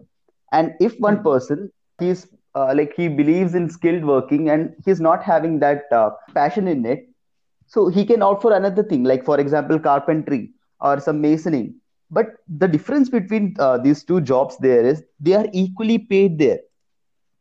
And 0.52 0.74
if 0.80 0.98
one 1.00 1.18
hmm. 1.18 1.24
person 1.24 1.72
he's 2.00 2.28
uh, 2.56 2.74
like 2.76 2.94
he 2.96 3.08
believes 3.08 3.56
in 3.56 3.70
skilled 3.70 4.04
working 4.04 4.50
and 4.50 4.76
he's 4.86 5.00
not 5.00 5.24
having 5.24 5.60
that 5.60 5.84
uh, 5.92 6.12
passion 6.34 6.68
in 6.68 6.86
it 6.86 7.08
so 7.68 7.88
he 7.90 8.06
can 8.06 8.22
opt 8.22 8.42
for 8.42 8.54
another 8.54 8.84
thing 8.84 9.04
like 9.04 9.26
for 9.26 9.40
example 9.40 9.80
carpentry 9.80 10.52
or 10.82 11.00
some 11.00 11.22
masoning 11.22 11.74
but 12.10 12.28
the 12.48 12.68
difference 12.68 13.10
between 13.10 13.56
uh, 13.60 13.78
these 13.78 14.04
two 14.04 14.22
jobs 14.22 14.58
there 14.60 14.86
is 14.86 15.04
they 15.20 15.34
are 15.34 15.48
equally 15.54 15.98
paid 15.98 16.38
there. 16.40 16.60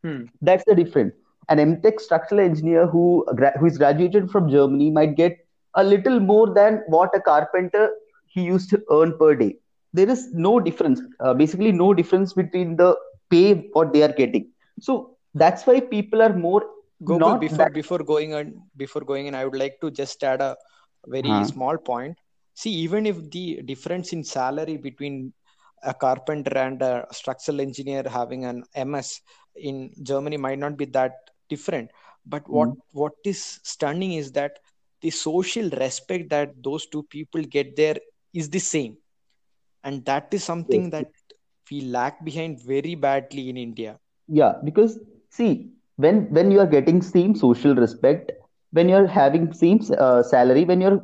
Hmm. 0.02 0.24
that's 0.40 0.64
the 0.66 0.74
difference. 0.74 1.14
An 1.48 1.58
mtech 1.58 2.00
structural 2.00 2.40
engineer 2.40 2.86
who 2.86 3.24
who 3.60 3.66
is 3.66 3.78
graduated 3.78 4.30
from 4.30 4.50
germany 4.50 4.90
might 4.90 5.14
get 5.16 5.38
a 5.74 5.84
little 5.84 6.18
more 6.18 6.52
than 6.52 6.82
what 6.88 7.14
a 7.14 7.20
carpenter 7.20 7.90
he 8.26 8.42
used 8.42 8.68
to 8.70 8.82
earn 8.90 9.16
per 9.18 9.34
day 9.34 9.56
there 9.96 10.10
is 10.14 10.22
no 10.46 10.52
difference 10.68 11.00
uh, 11.24 11.34
basically 11.42 11.72
no 11.72 11.88
difference 12.00 12.32
between 12.40 12.76
the 12.80 12.90
pay 13.30 13.46
what 13.76 13.92
they 13.92 14.02
are 14.06 14.14
getting 14.22 14.46
so 14.86 14.94
that's 15.42 15.66
why 15.66 15.78
people 15.80 16.22
are 16.26 16.34
more 16.46 16.62
Gokul, 17.04 17.40
before 17.40 17.58
that... 17.58 17.74
before 17.74 18.02
going 18.12 18.34
on 18.34 18.54
before 18.76 19.02
going 19.10 19.26
in 19.26 19.34
i 19.40 19.44
would 19.44 19.58
like 19.64 19.76
to 19.82 19.90
just 19.90 20.22
add 20.24 20.40
a 20.40 20.56
very 21.16 21.28
huh. 21.28 21.44
small 21.44 21.76
point 21.90 22.16
see 22.54 22.74
even 22.84 23.06
if 23.10 23.18
the 23.30 23.62
difference 23.72 24.12
in 24.16 24.22
salary 24.24 24.76
between 24.88 25.32
a 25.82 25.94
carpenter 26.04 26.56
and 26.66 26.82
a 26.82 27.06
structural 27.12 27.60
engineer 27.60 28.02
having 28.18 28.44
an 28.50 28.64
ms 28.92 29.20
in 29.70 29.90
germany 30.02 30.38
might 30.46 30.58
not 30.58 30.76
be 30.82 30.86
that 30.98 31.14
different 31.48 31.90
but 32.34 32.48
what 32.48 32.68
mm. 32.68 32.76
what 32.92 33.14
is 33.32 33.40
stunning 33.72 34.14
is 34.22 34.32
that 34.38 34.58
the 35.02 35.10
social 35.10 35.68
respect 35.84 36.30
that 36.30 36.54
those 36.62 36.86
two 36.86 37.02
people 37.16 37.42
get 37.56 37.76
there 37.76 37.98
is 38.32 38.48
the 38.56 38.64
same 38.74 38.96
and 39.86 40.04
that 40.10 40.34
is 40.38 40.44
something 40.44 40.84
yes. 40.84 40.92
that 40.96 41.34
we 41.70 41.80
lag 41.96 42.14
behind 42.28 42.60
very 42.72 42.94
badly 43.06 43.48
in 43.52 43.56
india. 43.66 43.98
Yeah 44.40 44.54
because 44.68 44.98
see 45.38 45.50
when 46.04 46.16
when 46.38 46.50
you 46.54 46.60
are 46.64 46.70
getting 46.76 47.00
same 47.08 47.34
social 47.42 47.74
respect 47.84 48.32
when 48.78 48.88
you're 48.92 49.10
having 49.16 49.44
same 49.60 49.80
uh, 50.06 50.22
salary 50.30 50.64
when 50.70 50.80
you're 50.84 51.00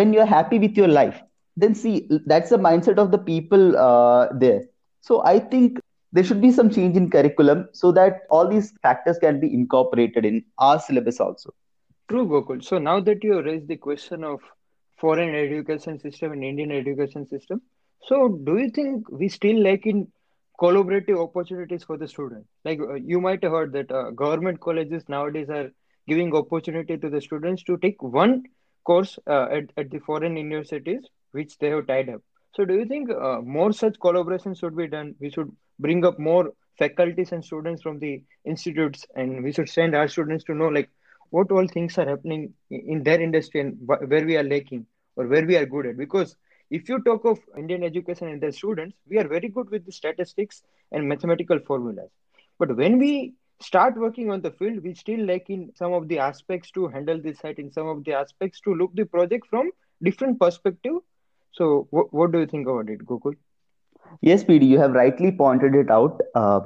when 0.00 0.12
you're 0.16 0.30
happy 0.32 0.58
with 0.64 0.76
your 0.82 0.88
life 0.88 1.20
then 1.64 1.74
see 1.82 1.94
that's 2.32 2.50
the 2.56 2.58
mindset 2.66 2.98
of 3.04 3.10
the 3.14 3.22
people 3.30 3.76
uh, 3.76 4.28
there. 4.44 4.60
So 5.08 5.22
i 5.30 5.38
think 5.54 5.80
there 6.18 6.24
should 6.28 6.42
be 6.42 6.50
some 6.58 6.70
change 6.76 6.96
in 7.00 7.08
curriculum 7.14 7.64
so 7.80 7.92
that 8.00 8.20
all 8.30 8.48
these 8.52 8.68
factors 8.82 9.18
can 9.24 9.40
be 9.40 9.52
incorporated 9.52 10.24
in 10.24 10.44
our 10.58 10.78
syllabus 10.80 11.20
also. 11.20 11.54
True 12.08 12.26
gokul. 12.26 12.62
So 12.64 12.78
now 12.78 13.00
that 13.08 13.22
you 13.22 13.42
raised 13.42 13.68
the 13.68 13.76
question 13.76 14.24
of 14.24 14.40
foreign 14.96 15.34
education 15.34 15.98
system 16.04 16.32
and 16.32 16.44
indian 16.52 16.72
education 16.72 17.26
system 17.34 17.60
so, 18.02 18.28
do 18.28 18.58
you 18.58 18.70
think 18.70 19.08
we 19.10 19.28
still 19.28 19.60
lack 19.62 19.86
in 19.86 20.08
collaborative 20.60 21.22
opportunities 21.22 21.84
for 21.84 21.96
the 21.96 22.08
student? 22.08 22.46
Like 22.64 22.80
uh, 22.80 22.94
you 22.94 23.20
might 23.20 23.42
have 23.42 23.52
heard 23.52 23.72
that 23.72 23.90
uh, 23.90 24.10
government 24.10 24.60
colleges 24.60 25.04
nowadays 25.08 25.50
are 25.50 25.70
giving 26.06 26.34
opportunity 26.34 26.96
to 26.96 27.10
the 27.10 27.20
students 27.20 27.62
to 27.64 27.76
take 27.76 28.02
one 28.02 28.44
course 28.84 29.18
uh, 29.26 29.48
at, 29.50 29.64
at 29.76 29.90
the 29.90 29.98
foreign 29.98 30.36
universities 30.36 31.04
which 31.32 31.58
they 31.58 31.68
have 31.68 31.86
tied 31.86 32.08
up. 32.08 32.22
So, 32.56 32.64
do 32.64 32.74
you 32.74 32.86
think 32.86 33.10
uh, 33.10 33.40
more 33.42 33.72
such 33.72 33.98
collaborations 33.98 34.60
should 34.60 34.76
be 34.76 34.88
done? 34.88 35.14
We 35.20 35.30
should 35.30 35.50
bring 35.78 36.04
up 36.04 36.18
more 36.18 36.52
faculties 36.78 37.32
and 37.32 37.44
students 37.44 37.82
from 37.82 37.98
the 37.98 38.22
institutes, 38.44 39.06
and 39.14 39.42
we 39.44 39.52
should 39.52 39.68
send 39.68 39.94
our 39.94 40.08
students 40.08 40.44
to 40.44 40.54
know 40.54 40.68
like 40.68 40.88
what 41.30 41.50
all 41.50 41.66
things 41.68 41.98
are 41.98 42.08
happening 42.08 42.54
in 42.70 43.02
their 43.02 43.20
industry 43.20 43.60
and 43.60 43.76
where 43.82 44.24
we 44.24 44.36
are 44.36 44.42
lacking 44.42 44.86
or 45.16 45.26
where 45.26 45.44
we 45.44 45.56
are 45.56 45.66
good 45.66 45.86
at. 45.86 45.98
Because 45.98 46.36
if 46.70 46.88
you 46.88 47.00
talk 47.02 47.24
of 47.24 47.38
Indian 47.56 47.82
education 47.82 48.28
and 48.28 48.40
their 48.40 48.52
students, 48.52 48.96
we 49.08 49.18
are 49.18 49.26
very 49.26 49.48
good 49.48 49.70
with 49.70 49.86
the 49.86 49.92
statistics 49.92 50.62
and 50.92 51.08
mathematical 51.08 51.58
formulas. 51.58 52.10
But 52.58 52.76
when 52.76 52.98
we 52.98 53.34
start 53.60 53.96
working 53.96 54.30
on 54.30 54.40
the 54.40 54.50
field, 54.50 54.82
we 54.82 54.94
still 54.94 55.20
lack 55.24 55.48
in 55.48 55.72
some 55.74 55.92
of 55.92 56.08
the 56.08 56.18
aspects 56.18 56.70
to 56.72 56.88
handle 56.88 57.20
the 57.20 57.34
site, 57.34 57.58
in 57.58 57.72
some 57.72 57.86
of 57.86 58.04
the 58.04 58.12
aspects 58.12 58.60
to 58.60 58.74
look 58.74 58.94
the 58.94 59.04
project 59.04 59.46
from 59.48 59.70
different 60.02 60.38
perspective. 60.40 60.94
So, 61.52 61.88
what, 61.90 62.12
what 62.12 62.32
do 62.32 62.40
you 62.40 62.46
think 62.46 62.68
about 62.68 62.88
it, 62.88 63.04
Gokul? 63.04 63.34
Yes, 64.20 64.44
PD, 64.44 64.66
you 64.68 64.78
have 64.78 64.92
rightly 64.92 65.32
pointed 65.32 65.74
it 65.74 65.90
out. 65.90 66.20
Uh, 66.34 66.60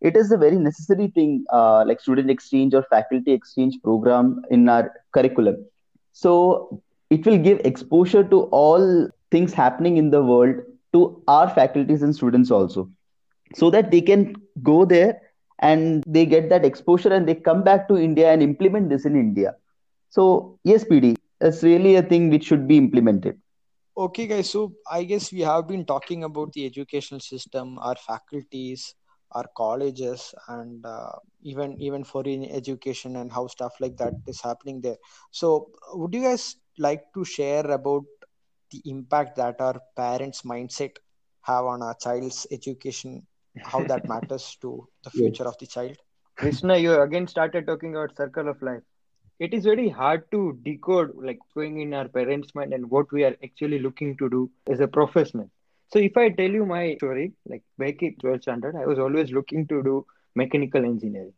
it 0.00 0.16
is 0.16 0.32
a 0.32 0.38
very 0.38 0.56
necessary 0.56 1.08
thing, 1.08 1.44
uh, 1.52 1.84
like 1.84 2.00
student 2.00 2.30
exchange 2.30 2.72
or 2.72 2.84
faculty 2.84 3.32
exchange 3.32 3.78
program 3.82 4.40
in 4.50 4.68
our 4.68 4.92
curriculum. 5.12 5.64
So, 6.12 6.82
it 7.10 7.26
will 7.26 7.38
give 7.38 7.60
exposure 7.64 8.24
to 8.24 8.42
all 8.44 9.10
things 9.30 9.52
happening 9.52 9.96
in 9.96 10.10
the 10.10 10.22
world 10.22 10.56
to 10.92 11.22
our 11.28 11.48
faculties 11.48 12.02
and 12.02 12.14
students 12.14 12.50
also 12.50 12.88
so 13.54 13.70
that 13.70 13.90
they 13.90 14.00
can 14.00 14.34
go 14.62 14.84
there 14.84 15.20
and 15.60 16.02
they 16.06 16.24
get 16.26 16.48
that 16.50 16.64
exposure 16.64 17.12
and 17.12 17.28
they 17.28 17.34
come 17.34 17.62
back 17.62 17.88
to 17.88 17.96
india 17.96 18.32
and 18.32 18.42
implement 18.42 18.88
this 18.88 19.04
in 19.04 19.16
india. 19.16 19.54
So 20.10 20.58
yes 20.64 20.84
pd 20.84 21.16
it's 21.40 21.62
really 21.62 21.96
a 21.96 22.02
thing 22.02 22.30
which 22.30 22.44
should 22.44 22.66
be 22.68 22.76
implemented. 22.76 23.38
Okay 24.04 24.26
guys 24.30 24.48
so 24.54 24.60
i 24.96 25.02
guess 25.10 25.32
we 25.32 25.40
have 25.48 25.66
been 25.68 25.84
talking 25.84 26.24
about 26.24 26.52
the 26.52 26.64
educational 26.66 27.20
system 27.20 27.78
our 27.88 27.96
faculties 27.96 28.94
our 29.32 29.46
colleges 29.56 30.34
and 30.48 30.84
uh, 30.86 31.12
even 31.42 31.76
even 31.88 32.04
foreign 32.04 32.44
education 32.60 33.16
and 33.16 33.32
how 33.32 33.46
stuff 33.46 33.74
like 33.80 33.96
that 33.96 34.14
is 34.26 34.40
happening 34.40 34.80
there. 34.80 34.96
So 35.30 35.70
would 35.94 36.14
you 36.14 36.22
guys 36.22 36.56
like 36.78 37.04
to 37.14 37.24
share 37.24 37.66
about 37.70 38.04
the 38.70 38.82
impact 38.86 39.36
that 39.36 39.60
our 39.60 39.80
parents 39.96 40.42
mindset 40.42 40.96
have 41.42 41.64
on 41.64 41.82
our 41.82 41.94
child's 41.94 42.46
education 42.50 43.26
how 43.62 43.84
that 43.84 44.08
matters 44.12 44.56
to 44.62 44.86
the 45.04 45.10
future 45.10 45.44
of 45.46 45.56
the 45.58 45.66
child. 45.66 45.96
Krishna 46.36 46.76
you 46.76 47.00
again 47.00 47.26
started 47.26 47.66
talking 47.66 47.94
about 47.96 48.16
circle 48.16 48.48
of 48.48 48.62
life. 48.62 48.82
It 49.38 49.54
is 49.54 49.64
very 49.64 49.88
hard 49.88 50.30
to 50.32 50.58
decode 50.62 51.12
like 51.16 51.38
going 51.54 51.80
in 51.80 51.94
our 51.94 52.08
parents 52.08 52.54
mind 52.54 52.72
and 52.72 52.90
what 52.90 53.10
we 53.12 53.24
are 53.24 53.36
actually 53.42 53.78
looking 53.78 54.16
to 54.18 54.28
do 54.28 54.50
as 54.68 54.80
a 54.80 54.88
professional. 54.88 55.50
So 55.92 55.98
if 55.98 56.16
i 56.16 56.28
tell 56.30 56.50
you 56.50 56.64
my 56.66 56.94
story 56.96 57.32
like 57.48 57.62
back 57.78 58.02
in 58.02 58.16
12th 58.22 58.42
standard 58.42 58.76
i 58.76 58.86
was 58.86 58.98
always 58.98 59.32
looking 59.32 59.66
to 59.68 59.82
do 59.82 60.06
mechanical 60.34 60.84
engineering. 60.84 61.34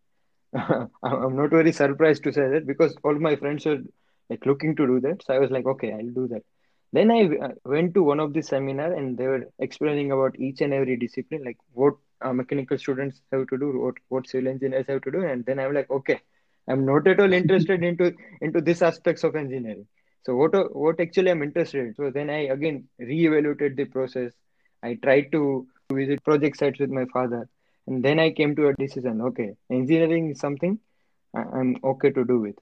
I'm 0.55 1.37
not 1.37 1.51
very 1.51 1.73
surprised 1.73 2.25
to 2.25 2.33
say 2.33 2.49
that 2.49 2.67
because 2.67 2.97
all 3.05 3.15
my 3.15 3.37
friends 3.37 3.67
are 3.67 3.79
like 4.31 4.45
looking 4.47 4.77
to 4.77 4.87
do 4.87 5.01
that. 5.01 5.23
So 5.25 5.35
i 5.35 5.39
was 5.39 5.51
like 5.51 5.67
okay 5.67 5.93
i'll 5.93 6.15
do 6.21 6.29
that 6.29 6.43
then 6.93 7.11
I 7.11 7.25
uh, 7.25 7.49
went 7.65 7.95
to 7.95 8.03
one 8.03 8.21
of 8.21 8.33
the 8.35 8.43
seminar 8.43 8.93
and 8.93 9.17
they 9.17 9.27
were 9.27 9.51
explaining 9.59 10.13
about 10.13 10.39
each 10.39 10.61
and 10.61 10.75
every 10.75 10.97
discipline, 10.97 11.45
like 11.45 11.59
what 11.73 11.95
uh, 12.21 12.33
mechanical 12.33 12.79
students 12.79 13.21
have 13.33 13.47
to 13.49 13.59
do, 13.59 13.79
what 13.81 13.95
what 14.09 14.29
civil 14.29 14.49
engineers 14.49 14.87
have 14.89 15.03
to 15.03 15.11
do, 15.11 15.23
and 15.25 15.45
then 15.47 15.59
I'm 15.59 15.75
like, 15.75 15.91
okay, 15.91 16.21
I'm 16.69 16.85
not 16.87 17.07
at 17.09 17.21
all 17.21 17.33
interested 17.33 17.83
into 17.91 18.13
into 18.41 18.61
this 18.61 18.83
aspects 18.83 19.25
of 19.25 19.37
engineering. 19.37 19.87
so 20.27 20.35
what 20.37 20.53
what 20.83 21.01
actually 21.01 21.31
i'm 21.31 21.43
interested 21.45 21.81
in? 21.85 21.95
So 21.95 22.11
then 22.17 22.31
i 22.31 22.41
again 22.57 22.89
re-evaluated 22.99 23.77
the 23.77 23.87
process. 23.87 24.33
I 24.83 24.95
tried 24.95 25.33
to 25.33 25.67
visit 25.93 26.23
project 26.25 26.59
sites 26.59 26.81
with 26.81 26.91
my 26.91 27.07
father. 27.13 27.49
And 27.87 28.05
then 28.05 28.19
i 28.21 28.31
came 28.31 28.55
to 28.57 28.69
a 28.69 28.75
decision 28.75 29.21
okay 29.29 29.49
engineering 29.71 30.31
is 30.31 30.41
something 30.41 30.79
i'm 31.35 31.77
okay 31.93 32.11
to 32.11 32.25
do 32.25 32.39
with 32.41 32.57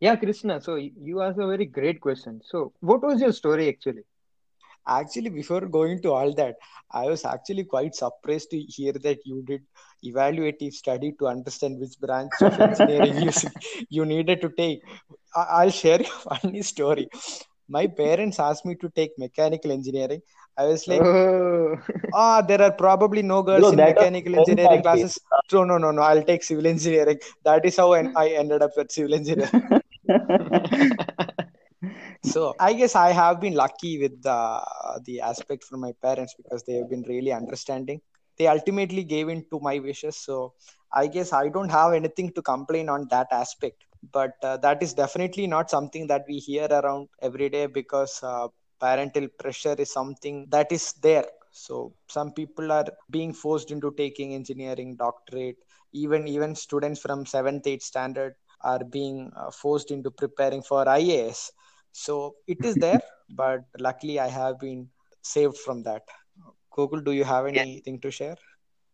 yeah 0.00 0.16
krishna 0.16 0.60
so 0.60 0.76
you 0.76 1.22
asked 1.22 1.38
a 1.38 1.46
very 1.46 1.66
great 1.66 2.00
question. 2.00 2.40
So 2.44 2.72
what 2.80 3.02
was 3.02 3.20
your 3.20 3.32
story 3.32 3.68
actually? 3.68 4.02
Actually 4.86 5.30
before 5.30 5.60
going 5.60 6.00
to 6.02 6.12
all 6.12 6.34
that 6.34 6.56
i 6.90 7.06
was 7.06 7.24
actually 7.24 7.64
quite 7.64 7.94
surprised 7.94 8.50
to 8.50 8.58
hear 8.58 8.92
that 8.92 9.18
you 9.24 9.42
did 9.50 9.62
evaluative 10.04 10.72
study 10.72 11.12
to 11.18 11.26
understand 11.26 11.78
which 11.78 11.98
branch 12.00 12.32
of 12.40 12.58
engineering 12.68 13.22
you, 13.22 13.30
you 13.88 14.04
needed 14.04 14.40
to 14.40 14.50
take. 14.50 14.80
I'll 15.34 15.70
share 15.70 16.00
a 16.00 16.04
funny 16.04 16.62
story. 16.62 17.08
My 17.68 17.86
parents 17.86 18.40
asked 18.40 18.66
me 18.66 18.74
to 18.76 18.90
take 18.90 19.12
mechanical 19.18 19.70
engineering. 19.70 20.22
I 20.58 20.64
was 20.64 20.86
like 20.88 21.00
oh. 21.00 21.78
ah 22.12 22.42
there 22.42 22.60
are 22.60 22.72
probably 22.72 23.22
no 23.22 23.42
girls 23.42 23.62
no, 23.62 23.68
in 23.70 23.76
mechanical 23.76 24.38
engineering 24.40 24.82
classes. 24.82 25.18
No 25.52 25.64
no 25.64 25.78
no 25.78 25.90
no 25.90 26.02
i'll 26.02 26.24
take 26.24 26.42
civil 26.42 26.66
engineering. 26.66 27.18
That 27.44 27.64
is 27.64 27.76
how 27.76 27.92
i 27.92 28.28
ended 28.28 28.62
up 28.62 28.72
at 28.76 28.90
civil 28.90 29.14
engineering 29.14 29.68
so 32.32 32.40
i 32.66 32.72
guess 32.78 32.94
i 32.96 33.10
have 33.20 33.40
been 33.44 33.54
lucky 33.62 33.92
with 34.02 34.14
the 34.28 34.38
the 35.06 35.16
aspect 35.30 35.64
from 35.64 35.80
my 35.86 35.92
parents 36.06 36.34
because 36.40 36.62
they 36.64 36.74
have 36.74 36.90
been 36.90 37.04
really 37.08 37.32
understanding. 37.32 38.00
They 38.38 38.46
ultimately 38.46 39.04
gave 39.04 39.28
in 39.28 39.44
to 39.50 39.60
my 39.60 39.78
wishes. 39.78 40.16
So 40.16 40.52
i 41.00 41.06
guess 41.14 41.32
i 41.32 41.48
don't 41.48 41.70
have 41.78 41.92
anything 42.00 42.30
to 42.36 42.42
complain 42.42 42.88
on 42.88 43.06
that 43.10 43.28
aspect. 43.32 43.84
But 44.12 44.32
uh, 44.42 44.56
that 44.58 44.82
is 44.82 44.94
definitely 44.94 45.46
not 45.46 45.70
something 45.70 46.06
that 46.08 46.24
we 46.28 46.38
hear 46.38 46.66
around 46.70 47.08
every 47.20 47.48
day 47.50 47.66
because 47.66 48.18
uh, 48.22 48.48
parental 48.80 49.28
pressure 49.38 49.74
is 49.78 49.92
something 49.92 50.46
that 50.50 50.72
is 50.72 50.94
there. 51.02 51.26
So 51.52 51.92
some 52.08 52.32
people 52.32 52.72
are 52.72 52.86
being 53.10 53.32
forced 53.32 53.70
into 53.70 53.92
taking 53.96 54.34
engineering 54.34 54.96
doctorate 54.96 55.56
even 55.92 56.26
even 56.28 56.54
students 56.54 57.00
from 57.00 57.26
7th 57.26 57.66
8th 57.66 57.82
standard 57.82 58.34
are 58.62 58.84
being 58.84 59.32
uh, 59.36 59.50
forced 59.50 59.90
into 59.90 60.10
preparing 60.10 60.62
for 60.62 60.84
ias 60.86 61.50
so 61.92 62.34
it 62.46 62.64
is 62.64 62.74
there 62.76 63.00
but 63.42 63.64
luckily 63.78 64.18
i 64.20 64.28
have 64.28 64.58
been 64.60 64.88
saved 65.22 65.58
from 65.58 65.82
that. 65.82 66.02
Gokul 66.76 67.04
do 67.04 67.12
you 67.12 67.24
have 67.24 67.46
anything 67.46 67.94
yeah. 67.94 68.00
to 68.00 68.10
share? 68.10 68.36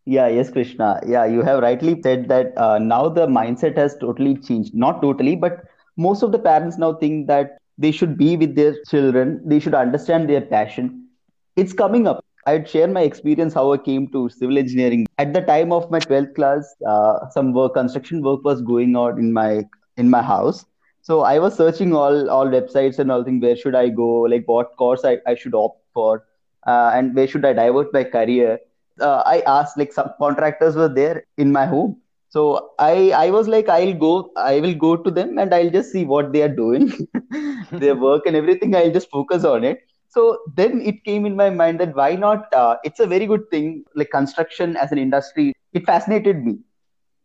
Yeah 0.04 0.28
yes 0.28 0.50
krishna. 0.50 1.00
Yeah 1.06 1.26
you 1.26 1.42
have 1.42 1.60
rightly 1.60 2.00
said 2.02 2.28
that 2.28 2.56
uh, 2.56 2.78
now 2.78 3.08
the 3.08 3.26
mindset 3.26 3.76
has 3.76 3.96
totally 3.96 4.36
changed. 4.36 4.74
Not 4.74 5.02
totally 5.02 5.36
but 5.36 5.64
most 5.96 6.22
of 6.22 6.32
the 6.32 6.38
parents 6.38 6.78
now 6.78 6.94
think 6.94 7.26
that 7.28 7.58
they 7.78 7.92
should 7.92 8.16
be 8.16 8.36
with 8.36 8.56
their 8.56 8.74
children. 8.88 9.40
They 9.44 9.60
should 9.60 9.74
understand 9.74 10.28
their 10.28 10.40
passion. 10.40 11.08
It's 11.56 11.72
coming 11.72 12.06
up 12.06 12.25
i'd 12.50 12.68
share 12.68 12.88
my 12.88 13.02
experience 13.08 13.54
how 13.54 13.64
i 13.72 13.76
came 13.76 14.06
to 14.12 14.28
civil 14.28 14.58
engineering. 14.58 15.06
At 15.18 15.32
the 15.34 15.40
time 15.42 15.72
of 15.72 15.90
my 15.90 16.00
12th 16.00 16.34
class 16.34 16.74
uh, 16.86 17.28
some 17.30 17.52
work 17.52 17.74
construction 17.74 18.22
work 18.22 18.44
was 18.44 18.62
going 18.62 18.96
on 18.96 19.18
in 19.18 19.32
my 19.32 19.64
in 19.96 20.10
my 20.10 20.22
house. 20.22 20.64
So 21.02 21.20
i 21.22 21.38
was 21.38 21.56
searching 21.56 21.94
all 21.94 22.30
all 22.36 22.46
websites 22.56 22.98
and 22.98 23.12
all 23.12 23.24
things 23.24 23.42
where 23.42 23.56
should 23.56 23.74
i 23.74 23.88
go? 23.88 24.08
Like 24.34 24.44
what 24.46 24.76
course 24.76 25.04
i, 25.04 25.18
I 25.26 25.34
should 25.34 25.54
opt 25.54 25.82
for? 25.94 26.24
Uh, 26.66 26.90
and 26.94 27.14
where 27.14 27.28
should 27.28 27.44
i 27.44 27.52
divert 27.52 27.92
my 27.92 28.04
career? 28.04 28.58
Uh, 29.00 29.22
i 29.26 29.40
asked 29.58 29.78
like 29.78 29.92
some 29.92 30.10
contractors 30.18 30.76
were 30.76 30.88
there 31.00 31.24
in 31.36 31.52
my 31.52 31.66
home. 31.66 31.96
So 32.36 32.44
i 32.78 33.10
i 33.24 33.30
was 33.30 33.48
like 33.48 33.68
i'll 33.74 33.94
go 34.06 34.30
i 34.36 34.60
will 34.60 34.74
go 34.86 34.96
to 34.96 35.10
them 35.18 35.38
and 35.38 35.54
i'll 35.54 35.70
just 35.76 35.92
see 35.92 36.04
what 36.14 36.32
they 36.32 36.42
are 36.46 36.54
doing 36.62 36.90
their 37.72 37.96
work 37.96 38.26
and 38.26 38.36
everything. 38.36 38.74
I'll 38.76 38.96
just 39.00 39.10
focus 39.10 39.44
on 39.44 39.64
it 39.64 39.80
so 40.16 40.40
then 40.56 40.80
it 40.82 41.04
came 41.04 41.26
in 41.26 41.36
my 41.36 41.50
mind 41.50 41.80
that 41.80 41.94
why 41.96 42.14
not 42.16 42.52
uh, 42.54 42.76
it's 42.84 43.00
a 43.00 43.06
very 43.06 43.26
good 43.26 43.44
thing 43.50 43.84
like 43.94 44.10
construction 44.10 44.76
as 44.76 44.92
an 44.92 44.98
industry 44.98 45.52
it 45.74 45.84
fascinated 45.86 46.44
me. 46.44 46.58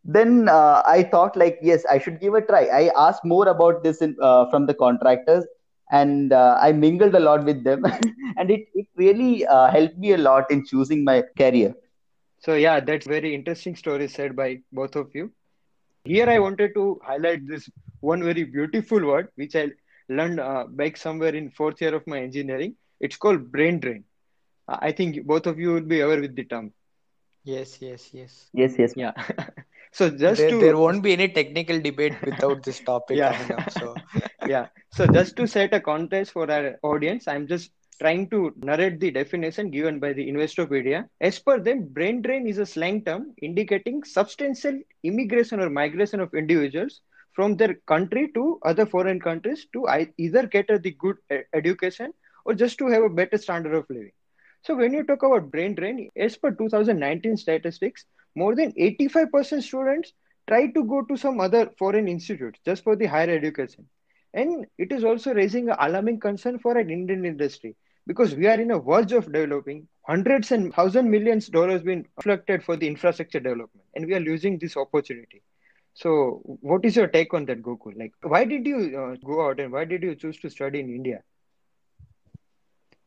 Then 0.04 0.50
uh, 0.50 0.82
i 0.86 1.04
thought 1.04 1.36
like 1.36 1.60
yes 1.62 1.86
i 1.92 1.98
should 2.00 2.20
give 2.22 2.34
a 2.36 2.42
try. 2.42 2.66
I 2.66 2.92
asked 2.98 3.26
more 3.26 3.48
about 3.48 3.84
this 3.84 4.02
in, 4.02 4.16
uh, 4.22 4.50
from 4.50 4.66
the 4.68 4.74
contractors 4.74 5.46
and 5.92 6.34
uh, 6.34 6.58
i 6.62 6.72
mingled 6.72 7.16
a 7.16 7.20
lot 7.20 7.46
with 7.46 7.64
them 7.64 7.86
and 8.38 8.52
it, 8.52 8.68
it 8.74 8.88
really 8.96 9.46
uh, 9.46 9.70
helped 9.72 9.98
me 9.98 10.14
a 10.14 10.18
lot 10.18 10.50
in 10.52 10.66
choosing 10.66 11.04
my 11.04 11.24
career. 11.38 11.74
So 12.40 12.56
yeah 12.56 12.80
that's 12.80 13.08
very 13.08 13.34
interesting 13.36 13.76
story 13.76 14.08
said 14.08 14.36
by 14.36 14.62
both 14.72 14.96
of 14.96 15.14
you. 15.16 15.32
Here 16.06 16.30
i 16.30 16.40
wanted 16.40 16.74
to 16.76 17.00
highlight 17.04 17.48
this 17.48 17.70
one 18.02 18.24
very 18.24 18.44
beautiful 18.44 19.06
word 19.06 19.30
which 19.36 19.56
i 19.56 19.68
learned 20.10 20.40
uh, 20.40 20.66
back 20.82 20.98
somewhere 20.98 21.36
in 21.36 21.50
fourth 21.52 21.82
year 21.82 21.94
of 21.96 22.06
my 22.08 22.20
engineering 22.20 22.76
it's 23.02 23.18
called 23.18 23.52
brain 23.52 23.80
drain. 23.80 24.06
I 24.68 24.92
think 24.94 25.26
both 25.26 25.48
of 25.48 25.60
you 25.60 25.74
will 25.74 25.82
be 25.96 26.00
aware 26.02 26.22
with 26.22 26.36
the 26.36 26.46
term. 26.46 26.72
Yes 27.44 27.82
yes 27.82 28.10
yes. 28.14 28.50
Yes 28.54 28.76
yes. 28.78 28.94
Yeah. 28.96 29.14
So 29.94 30.10
just 30.10 30.40
there, 30.40 30.52
to 30.52 30.60
there 30.60 30.78
won't 30.78 31.04
be 31.04 31.12
any 31.12 31.28
technical 31.28 31.82
debate 31.82 32.14
without 32.24 32.64
this 32.64 32.80
topic 32.80 33.18
yeah. 33.18 33.34
coming 33.34 33.60
up 33.60 33.72
so. 33.72 33.96
Yeah. 34.48 34.68
So 34.94 35.06
just 35.06 35.36
to 35.36 35.48
set 35.48 35.74
a 35.74 35.82
context 35.82 36.32
for 36.32 36.50
our 36.50 36.80
audience 36.82 37.28
i'm 37.28 37.46
just 37.46 37.72
trying 38.02 38.30
to 38.30 38.54
narrate 38.70 39.00
the 39.02 39.12
definition 39.12 39.70
given 39.70 40.00
by 40.00 40.14
the 40.14 40.28
investopedia. 40.32 41.08
As 41.20 41.40
per 41.40 41.60
them 41.60 41.88
brain 41.88 42.22
drain 42.22 42.48
is 42.48 42.58
a 42.58 42.66
slang 42.66 43.04
term 43.04 43.34
indicating 43.42 44.04
substantial 44.04 44.80
immigration 45.04 45.60
or 45.60 45.70
migration 45.70 46.22
of 46.22 46.34
individuals 46.34 47.02
from 47.34 47.58
their 47.58 47.76
country 47.88 48.32
to 48.34 48.60
other 48.64 48.86
foreign 48.86 49.20
countries 49.20 49.68
to 49.74 49.88
either 50.18 50.48
get 50.48 50.68
the 50.68 50.92
good 51.00 51.18
education 51.54 52.14
or 52.46 52.54
just 52.54 52.78
to 52.78 52.88
have 52.88 53.04
a 53.04 53.10
better 53.10 53.38
standard 53.38 53.74
of 53.76 53.86
living 53.90 54.12
so 54.64 54.76
when 54.76 54.94
you 54.94 55.04
talk 55.04 55.24
about 55.24 55.52
brain 55.52 55.76
drain 55.76 56.10
as 56.16 56.38
per 56.38 56.52
2019 56.52 57.38
statistics 57.38 58.06
more 58.36 58.56
than 58.56 58.74
85% 58.78 59.64
students 59.64 60.14
try 60.48 60.68
to 60.68 60.84
go 60.84 61.02
to 61.04 61.18
some 61.18 61.40
other 61.40 61.70
foreign 61.78 62.08
institute 62.08 62.58
just 62.66 62.84
for 62.84 62.96
the 62.96 63.06
higher 63.06 63.30
education. 63.30 63.88
And 64.34 64.66
it 64.78 64.92
is 64.92 65.04
also 65.04 65.34
raising 65.34 65.70
an 65.70 65.76
alarming 65.80 66.20
concern 66.20 66.60
for 66.60 66.78
an 66.78 66.90
Indian 66.90 67.26
industry 67.26 67.76
because 68.08 68.36
we 68.36 68.48
are 68.48 68.60
in 68.60 68.72
a 68.72 68.80
verge 68.80 69.12
of 69.14 69.32
developing 69.32 69.88
hundreds 70.08 70.52
and 70.52 70.74
thousand 70.74 71.10
millions 71.10 71.48
dollars 71.48 71.82
being 71.84 72.06
reflected 72.18 72.64
for 72.64 72.76
the 72.76 72.88
infrastructure 72.88 73.40
development 73.40 73.86
and 73.96 74.06
we 74.06 74.14
are 74.14 74.20
losing 74.20 74.58
this 74.58 74.76
opportunity. 74.78 75.42
So 75.94 76.42
what 76.62 76.86
is 76.86 76.96
your 76.96 77.08
take 77.08 77.34
on 77.34 77.46
that, 77.46 77.62
Gokul? 77.62 77.98
Like, 77.98 78.14
why 78.22 78.46
did 78.46 78.66
you 78.66 78.78
uh, 78.98 79.16
go 79.26 79.48
out 79.48 79.60
and 79.60 79.72
why 79.72 79.86
did 79.86 80.04
you 80.04 80.16
choose 80.16 80.38
to 80.40 80.50
study 80.50 80.80
in 80.80 80.90
India? 80.90 81.24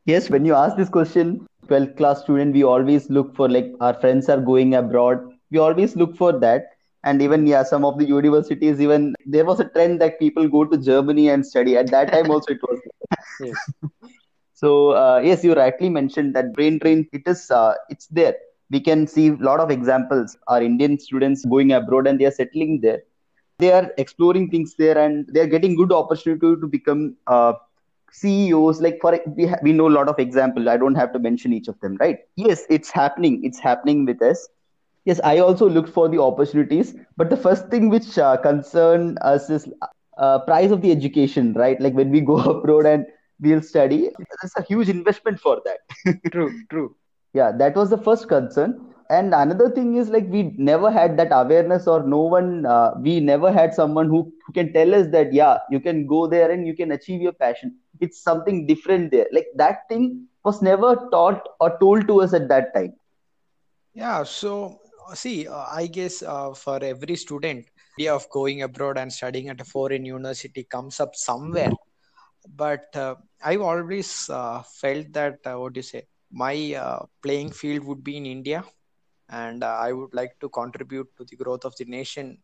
Yes, 0.07 0.31
when 0.31 0.45
you 0.45 0.55
ask 0.55 0.77
this 0.77 0.89
question, 0.89 1.47
12th 1.69 1.97
class 1.97 2.23
student, 2.23 2.55
we 2.55 2.63
always 2.65 3.09
look 3.11 3.35
for 3.35 3.49
like 3.49 3.73
our 3.81 3.95
friends 3.95 4.29
are 4.29 4.41
going 4.41 4.75
abroad. 4.75 5.19
We 5.51 5.59
always 5.59 5.97
look 5.97 6.17
for 6.17 6.33
that. 6.41 6.71
And 7.05 7.21
even, 7.23 7.47
yeah, 7.47 7.63
some 7.63 7.85
of 7.85 7.99
the 7.99 8.07
universities, 8.07 8.81
even 8.81 9.15
there 9.27 9.45
was 9.45 9.61
a 9.61 9.69
trend 9.69 10.01
that 10.01 10.19
people 10.19 10.49
go 10.49 10.65
to 10.65 10.77
Germany 10.79 11.29
and 11.29 11.47
study. 11.47 11.77
At 11.77 11.91
that 11.91 12.13
time, 12.13 12.31
also, 12.31 12.53
it 12.53 12.61
was. 12.63 12.81
yes. 13.41 13.57
so, 14.55 14.91
uh, 14.91 15.21
yes, 15.23 15.45
you 15.45 15.55
rightly 15.55 15.89
mentioned 15.91 16.35
that 16.35 16.53
brain 16.55 16.79
drain, 16.79 17.07
it 17.13 17.23
is, 17.27 17.51
uh, 17.51 17.75
it's 17.89 18.07
there. 18.09 18.35
We 18.71 18.81
can 18.81 19.07
see 19.07 19.29
a 19.29 19.35
lot 19.35 19.61
of 19.61 19.71
examples. 19.71 20.37
Our 20.49 20.63
Indian 20.63 20.99
students 20.99 21.45
going 21.45 21.73
abroad 21.73 22.07
and 22.07 22.19
they 22.19 22.25
are 22.27 22.31
settling 22.31 22.81
there. 22.81 23.03
They 23.59 23.73
are 23.73 23.91
exploring 23.99 24.51
things 24.51 24.75
there 24.79 24.99
and 24.99 25.27
they 25.33 25.41
are 25.41 25.47
getting 25.47 25.77
good 25.77 25.93
opportunity 25.93 26.61
to 26.61 26.67
become 26.67 27.17
uh, 27.27 27.55
CEOs, 28.15 28.81
like 28.81 28.99
for 29.01 29.19
we 29.37 29.47
ha- 29.47 29.61
we 29.63 29.73
know 29.73 29.89
a 29.89 29.95
lot 29.99 30.09
of 30.09 30.19
examples. 30.19 30.67
I 30.69 30.77
don't 30.79 30.95
have 30.97 31.13
to 31.15 31.19
mention 31.19 31.53
each 31.53 31.69
of 31.69 31.81
them, 31.81 31.97
right? 32.01 32.19
Yes, 32.37 32.65
it's 32.71 32.91
happening. 32.91 33.41
It's 33.45 33.59
happening 33.59 34.05
with 34.07 34.23
us. 34.23 34.49
Yes, 35.05 35.21
I 35.25 35.39
also 35.39 35.69
looked 35.69 35.91
for 35.91 36.09
the 36.09 36.21
opportunities, 36.23 36.95
but 37.17 37.31
the 37.31 37.37
first 37.37 37.69
thing 37.69 37.89
which 37.91 38.19
uh, 38.19 38.37
concern 38.39 39.19
us 39.23 39.51
is 39.51 39.69
uh, 40.19 40.39
price 40.41 40.71
of 40.71 40.83
the 40.83 40.91
education, 40.93 41.53
right? 41.55 41.81
Like 41.81 41.95
when 41.95 42.11
we 42.11 42.21
go 42.21 42.37
abroad 42.55 42.87
and 42.87 43.07
we'll 43.41 43.63
study, 43.63 44.11
there's 44.41 44.53
a 44.57 44.63
huge 44.63 44.89
investment 44.89 45.41
for 45.41 45.61
that. 45.65 46.23
true, 46.33 46.63
true. 46.71 46.97
Yeah, 47.33 47.53
that 47.59 47.77
was 47.77 47.91
the 47.91 47.99
first 47.99 48.29
concern 48.29 48.81
and 49.11 49.35
another 49.35 49.71
thing 49.71 49.97
is 49.97 50.09
like 50.11 50.27
we 50.29 50.55
never 50.57 50.91
had 50.91 51.17
that 51.19 51.29
awareness 51.31 51.87
or 51.87 52.03
no 52.07 52.23
one 52.23 52.65
uh, 52.67 52.93
we 53.03 53.21
never 53.21 53.53
had 53.53 53.75
someone 53.75 54.09
who, 54.09 54.33
who 54.47 54.53
can 54.53 54.73
tell 54.73 54.95
us 54.95 55.09
that 55.13 55.33
yeah 55.33 55.59
you 55.71 55.81
can 55.81 56.07
go 56.07 56.27
there 56.27 56.51
and 56.51 56.67
you 56.67 56.75
can 56.75 56.93
achieve 56.93 57.21
your 57.21 57.33
passion 57.33 57.75
it's 58.01 58.23
something 58.23 58.67
different 58.67 59.11
there. 59.11 59.27
Like 59.33 59.47
that 59.57 59.89
thing 59.89 60.27
was 60.45 60.63
never 60.63 61.09
taught 61.13 61.49
or 61.61 61.79
told 61.79 62.07
to 62.09 62.21
us 62.23 62.35
at 62.35 62.49
that 62.49 62.75
time. 62.75 62.95
Yeah 63.95 64.23
so 64.25 64.79
see 65.15 65.47
uh, 65.49 65.67
i 65.81 65.87
guess 65.87 66.23
uh, 66.23 66.53
for 66.55 66.79
every 66.93 67.17
student 67.17 67.67
idea 67.99 68.15
of 68.15 68.29
going 68.31 68.63
abroad 68.63 68.99
and 68.99 69.13
studying 69.13 69.49
at 69.49 69.61
a 69.61 69.65
foreign 69.65 70.05
university 70.05 70.65
comes 70.65 71.01
up 71.01 71.15
somewhere. 71.15 71.73
But 72.63 72.95
uh, 72.97 73.15
i've 73.45 73.61
always 73.61 74.29
uh, 74.31 74.63
felt 74.81 75.13
that 75.13 75.39
uh, 75.47 75.57
what 75.61 75.73
do 75.75 75.79
you 75.79 75.89
say 75.95 76.03
my 76.31 76.55
playing 77.23 77.51
field 77.51 77.85
would 77.85 78.03
be 78.05 78.17
in 78.17 78.27
india 78.27 78.65
and 79.29 79.63
uh, 79.65 79.77
i 79.87 79.93
would 79.93 80.15
like 80.21 80.35
to 80.41 80.49
contribute 80.61 81.09
to 81.17 81.25
the 81.31 81.37
growth 81.43 81.65
of 81.65 81.75
the 81.79 81.85
nation 81.85 82.39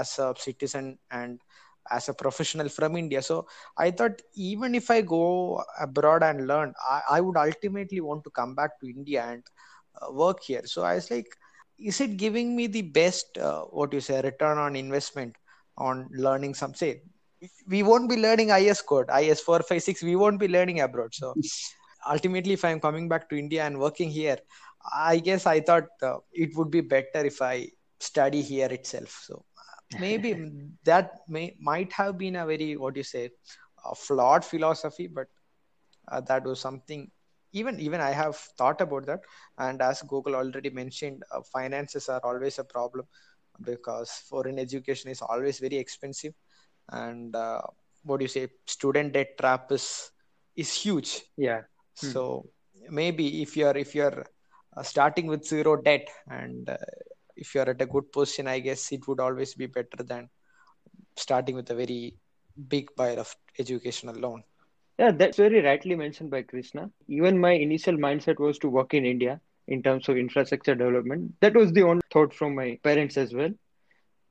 as 0.00 0.18
a 0.18 0.34
citizen 0.46 0.98
and 1.10 1.40
as 1.90 2.08
a 2.08 2.14
professional 2.14 2.68
from 2.68 2.96
India. 2.96 3.22
So 3.22 3.46
I 3.76 3.90
thought 3.90 4.20
even 4.34 4.74
if 4.74 4.90
I 4.90 5.02
go 5.02 5.62
abroad 5.80 6.22
and 6.22 6.46
learn, 6.46 6.74
I, 6.88 7.02
I 7.10 7.20
would 7.20 7.36
ultimately 7.36 8.00
want 8.00 8.24
to 8.24 8.30
come 8.30 8.54
back 8.54 8.80
to 8.80 8.88
India 8.88 9.24
and 9.24 9.42
uh, 10.00 10.12
work 10.12 10.42
here. 10.42 10.62
So 10.64 10.82
I 10.82 10.94
was 10.94 11.10
like, 11.10 11.26
is 11.78 12.00
it 12.00 12.16
giving 12.16 12.54
me 12.54 12.66
the 12.66 12.82
best, 12.82 13.38
uh, 13.38 13.62
what 13.62 13.92
you 13.92 14.00
say, 14.00 14.20
return 14.20 14.58
on 14.58 14.76
investment 14.76 15.36
on 15.76 16.08
learning 16.12 16.54
some, 16.54 16.74
say, 16.74 17.02
we 17.66 17.82
won't 17.82 18.08
be 18.08 18.16
learning 18.16 18.50
IS 18.50 18.82
code, 18.82 19.08
IS 19.10 19.40
456, 19.40 20.02
we 20.02 20.16
won't 20.16 20.38
be 20.38 20.48
learning 20.48 20.80
abroad. 20.80 21.12
So 21.12 21.36
ultimately, 22.08 22.52
if 22.52 22.64
I'm 22.64 22.80
coming 22.80 23.08
back 23.08 23.28
to 23.30 23.38
India 23.38 23.64
and 23.64 23.78
working 23.78 24.10
here, 24.10 24.38
I 24.94 25.18
guess 25.18 25.46
I 25.46 25.60
thought 25.60 25.88
uh, 26.02 26.18
it 26.32 26.56
would 26.56 26.70
be 26.70 26.80
better 26.80 27.24
if 27.24 27.42
I 27.42 27.68
study 28.00 28.42
here 28.42 28.66
itself. 28.66 29.22
So 29.26 29.44
maybe 29.98 30.50
that 30.84 31.20
may 31.28 31.56
might 31.60 31.92
have 31.92 32.18
been 32.18 32.36
a 32.36 32.46
very 32.46 32.76
what 32.76 32.94
do 32.94 33.00
you 33.00 33.04
say 33.04 33.30
a 33.84 33.94
flawed 33.94 34.44
philosophy, 34.44 35.06
but 35.06 35.26
uh, 36.10 36.20
that 36.20 36.44
was 36.44 36.60
something 36.60 37.10
even 37.52 37.78
even 37.80 38.00
I 38.00 38.10
have 38.10 38.36
thought 38.36 38.80
about 38.80 39.06
that. 39.06 39.20
And 39.58 39.82
as 39.82 40.02
Gokul 40.02 40.34
already 40.34 40.70
mentioned, 40.70 41.22
uh, 41.30 41.40
finances 41.52 42.08
are 42.08 42.20
always 42.24 42.58
a 42.58 42.64
problem 42.64 43.06
because 43.60 44.10
foreign 44.28 44.58
education 44.58 45.10
is 45.10 45.20
always 45.20 45.58
very 45.58 45.76
expensive, 45.76 46.34
and 46.90 47.34
uh, 47.36 47.60
what 48.04 48.18
do 48.18 48.24
you 48.24 48.28
say, 48.28 48.48
student 48.66 49.12
debt 49.12 49.38
trap 49.38 49.70
is 49.70 50.10
is 50.56 50.72
huge. 50.72 51.22
Yeah. 51.36 51.62
So 51.94 52.46
hmm. 52.76 52.94
maybe 52.94 53.42
if 53.42 53.56
you're 53.56 53.76
if 53.76 53.94
you're 53.94 54.24
uh, 54.76 54.82
starting 54.82 55.26
with 55.26 55.44
zero 55.44 55.76
debt 55.76 56.08
and 56.28 56.68
if 57.36 57.54
you're 57.54 57.68
at 57.68 57.80
a 57.82 57.86
good 57.86 58.10
position 58.12 58.46
i 58.48 58.58
guess 58.58 58.92
it 58.92 59.06
would 59.08 59.20
always 59.20 59.54
be 59.54 59.66
better 59.66 60.02
than 60.12 60.28
starting 61.16 61.54
with 61.56 61.70
a 61.70 61.74
very 61.74 62.14
big 62.68 62.94
pile 62.96 63.18
of 63.18 63.34
educational 63.58 64.14
loan. 64.14 64.42
Yeah 64.98 65.12
that's 65.12 65.36
very 65.38 65.60
rightly 65.62 65.94
mentioned 65.96 66.30
by 66.30 66.42
krishna. 66.42 66.90
Even 67.08 67.38
my 67.38 67.52
initial 67.52 67.94
mindset 67.96 68.38
was 68.38 68.58
to 68.58 68.68
work 68.68 68.94
in 68.94 69.04
india 69.04 69.40
in 69.68 69.82
terms 69.82 70.08
of 70.08 70.16
infrastructure 70.16 70.74
development. 70.74 71.32
That 71.40 71.54
was 71.54 71.72
the 71.72 71.82
only 71.82 72.02
thought 72.12 72.34
from 72.34 72.54
my 72.54 72.78
parents 72.82 73.16
as 73.16 73.32
well. 73.34 73.50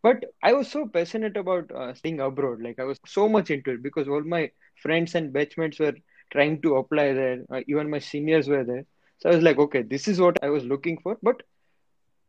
But 0.04 0.26
i 0.44 0.54
was 0.54 0.68
so 0.70 0.88
passionate 0.88 1.38
about 1.38 1.72
uh, 1.72 1.94
staying 1.94 2.20
abroad 2.20 2.62
like 2.62 2.80
i 2.80 2.84
was 2.84 3.00
so 3.06 3.28
much 3.30 3.50
into 3.52 3.72
it 3.72 3.84
because 3.84 4.08
all 4.08 4.24
my 4.24 4.52
friends 4.82 5.16
and 5.16 5.34
batchmates 5.34 5.80
were 5.80 5.96
trying 6.32 6.62
to 6.62 6.76
apply 6.78 7.14
there. 7.14 7.44
Uh, 7.52 7.62
even 7.68 7.90
my 7.90 8.00
seniors 8.00 8.48
were 8.48 8.64
there. 8.64 8.86
So 9.20 9.30
I 9.30 9.36
was 9.36 9.44
like, 9.44 9.58
okay, 9.60 9.82
this 9.84 10.08
is 10.08 10.20
what 10.20 10.38
I 10.44 10.50
was 10.50 10.64
looking 10.64 10.98
for. 11.04 11.18
But 11.22 11.44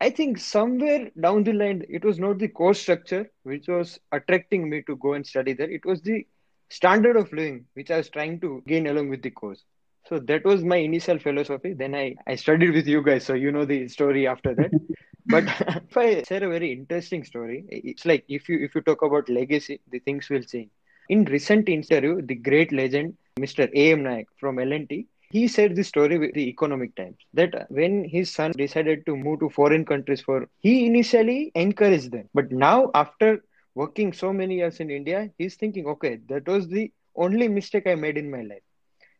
I 0.03 0.11
think 0.11 0.39
somewhere 0.39 1.11
down 1.21 1.45
the 1.45 1.53
line, 1.53 1.85
it 1.89 2.05
was 2.05 2.19
not 2.19 2.39
the 2.39 2.49
course 2.49 2.81
structure 2.81 3.31
which 3.45 3.69
was 3.69 4.01
attracting 4.11 4.69
me 4.69 4.83
to 4.89 4.97
go 4.97 5.13
and 5.13 5.25
study 5.25 5.53
there. 5.53 5.71
It 5.71 5.85
was 5.85 6.03
the 6.03 6.27
standard 6.71 7.17
of 7.17 7.33
living 7.33 7.67
which 7.75 7.93
I 7.93 7.99
was 7.99 8.11
trying 8.11 8.41
to 8.41 8.65
gain 8.67 8.89
along 8.89 9.11
with 9.11 9.23
the 9.23 9.31
course. 9.31 9.63
So 10.09 10.19
that 10.19 10.45
was 10.45 10.65
my 10.65 10.79
initial 10.79 11.21
philosophy. 11.21 11.75
Then 11.75 11.95
I, 11.95 12.17
I 12.27 12.35
studied 12.35 12.73
with 12.75 12.89
you 12.89 13.01
guys, 13.01 13.25
so 13.25 13.35
you 13.35 13.53
know 13.53 13.65
the 13.65 13.87
story 13.87 14.27
after 14.27 14.57
that. 14.57 14.73
but 15.27 15.45
if 15.89 15.97
I 15.97 16.23
share 16.25 16.43
a 16.43 16.51
very 16.51 16.73
interesting 16.73 17.23
story, 17.23 17.65
it's 17.71 18.05
like 18.05 18.25
if 18.29 18.49
you 18.49 18.59
if 18.59 18.75
you 18.75 18.81
talk 18.81 19.03
about 19.03 19.29
legacy, 19.29 19.81
the 19.93 20.01
things 20.01 20.29
will 20.29 20.43
change. 20.43 20.71
In 21.11 21.25
recent 21.27 21.69
interview, 21.69 22.21
the 22.23 22.35
great 22.35 22.73
legend 22.73 23.17
Mr. 23.39 23.71
A. 23.73 23.93
M. 23.93 24.03
Naik 24.03 24.27
from 24.41 24.59
L&T, 24.59 25.07
he 25.33 25.49
said 25.49 25.75
this 25.77 25.89
story 25.89 26.19
with 26.23 26.33
the 26.35 26.47
economic 26.49 26.95
times 26.97 27.17
that 27.41 27.55
when 27.79 28.05
his 28.15 28.31
son 28.31 28.53
decided 28.63 29.05
to 29.07 29.17
move 29.17 29.41
to 29.41 29.49
foreign 29.51 29.85
countries 29.85 30.21
for 30.21 30.49
he 30.61 30.87
initially 30.87 31.51
encouraged 31.55 32.13
them. 32.13 32.29
But 32.35 32.51
now 32.53 32.91
after 32.95 33.43
working 33.75 34.13
so 34.13 34.33
many 34.33 34.57
years 34.57 34.81
in 34.81 34.91
india 34.91 35.21
he's 35.39 35.57
thinking 35.57 35.87
okay 35.95 36.15
that 36.29 36.47
was 36.55 36.69
the 36.69 36.85
only 37.27 37.49
mistake 37.49 37.87
i 37.87 37.95
made 37.95 38.19
in 38.19 38.31
my 38.31 38.43
life. 38.43 38.65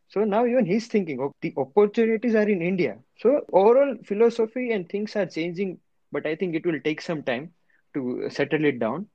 So 0.09 0.23
now 0.25 0.45
even 0.45 0.65
he's 0.65 0.87
thinking 0.87 1.19
oh, 1.21 1.31
the 1.41 1.53
opportunities 1.57 2.35
are 2.35 2.47
in 2.55 2.61
india. 2.61 2.97
So 3.17 3.41
overall 3.51 3.95
philosophy 4.05 4.71
and 4.71 4.87
things 4.89 5.15
are 5.15 5.25
changing 5.25 5.77
but 6.11 6.25
i 6.25 6.35
think 6.35 6.55
it 6.55 6.65
will 6.65 6.79
take 6.89 7.01
some 7.01 7.23
time 7.23 7.51
to 7.95 8.29
settle 8.29 8.65
it 8.65 8.79
down 8.79 9.07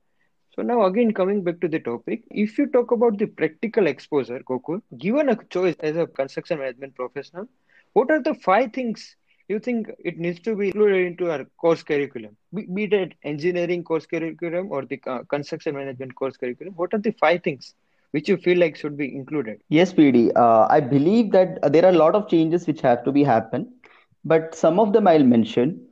so 0.59 0.63
now 0.63 0.83
again 0.83 1.13
coming 1.13 1.41
back 1.41 1.61
to 1.61 1.69
the 1.69 1.79
topic, 1.79 2.23
if 2.29 2.57
you 2.57 2.67
talk 2.67 2.91
about 2.91 3.17
the 3.17 3.27
practical 3.27 3.87
exposure, 3.87 4.41
Gokul, 4.41 4.81
given 4.97 5.29
a 5.29 5.37
choice 5.45 5.75
as 5.79 5.95
a 5.95 6.05
construction 6.05 6.59
management 6.59 6.95
professional, 6.95 7.47
what 7.93 8.11
are 8.11 8.21
the 8.21 8.33
five 8.33 8.73
things 8.73 9.15
you 9.47 9.59
think 9.59 9.89
it 10.03 10.17
needs 10.17 10.41
to 10.41 10.57
be 10.57 10.67
included 10.67 11.07
into 11.07 11.31
our 11.31 11.45
course 11.55 11.81
curriculum? 11.81 12.35
Be, 12.53 12.87
that 12.87 13.13
engineering 13.23 13.85
course 13.85 14.05
curriculum 14.05 14.69
or 14.69 14.83
the 14.83 14.99
uh, 15.07 15.19
construction 15.29 15.75
management 15.75 16.13
course 16.15 16.35
curriculum, 16.35 16.73
what 16.75 16.93
are 16.93 16.99
the 16.99 17.11
five 17.11 17.41
things 17.41 17.73
which 18.11 18.27
you 18.27 18.35
feel 18.35 18.57
like 18.57 18.75
should 18.75 18.97
be 18.97 19.15
included? 19.15 19.61
Yes, 19.69 19.93
PD. 19.93 20.29
Uh, 20.35 20.67
I 20.69 20.81
believe 20.81 21.31
that 21.31 21.71
there 21.71 21.85
are 21.85 21.93
a 21.93 21.97
lot 21.97 22.15
of 22.15 22.27
changes 22.27 22.67
which 22.67 22.81
have 22.81 23.05
to 23.05 23.13
be 23.13 23.23
happen, 23.23 23.71
but 24.25 24.53
some 24.53 24.77
of 24.77 24.91
them 24.91 25.07
I'll 25.07 25.23
mention 25.23 25.87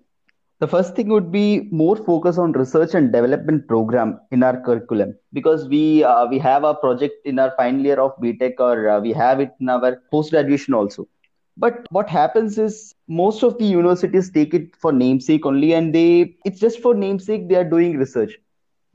the 0.59 0.67
first 0.67 0.95
thing 0.95 1.09
would 1.09 1.31
be 1.31 1.67
more 1.71 1.95
focus 1.95 2.37
on 2.37 2.51
research 2.53 2.93
and 2.93 3.11
development 3.11 3.67
program 3.67 4.19
in 4.31 4.43
our 4.43 4.59
curriculum 4.61 5.13
because 5.33 5.67
we 5.67 6.03
uh, 6.03 6.25
we 6.27 6.37
have 6.39 6.63
a 6.63 6.73
project 6.75 7.15
in 7.25 7.39
our 7.39 7.51
final 7.57 7.81
year 7.89 7.99
of 8.05 8.13
btech 8.23 8.59
or 8.59 8.89
uh, 8.89 8.99
we 8.99 9.11
have 9.11 9.39
it 9.39 9.51
in 9.59 9.69
our 9.69 9.91
post 10.11 10.31
graduation 10.31 10.73
also. 10.73 11.07
But 11.57 11.85
what 11.89 12.09
happens 12.09 12.57
is 12.57 12.93
most 13.07 13.43
of 13.43 13.57
the 13.57 13.65
universities 13.65 14.31
take 14.31 14.53
it 14.53 14.75
for 14.75 14.91
namesake 14.91 15.45
only 15.45 15.73
and 15.73 15.93
they 15.93 16.35
it's 16.45 16.59
just 16.59 16.79
for 16.81 16.93
namesake 16.95 17.47
they 17.49 17.55
are 17.55 17.69
doing 17.75 17.97
research. 17.97 18.37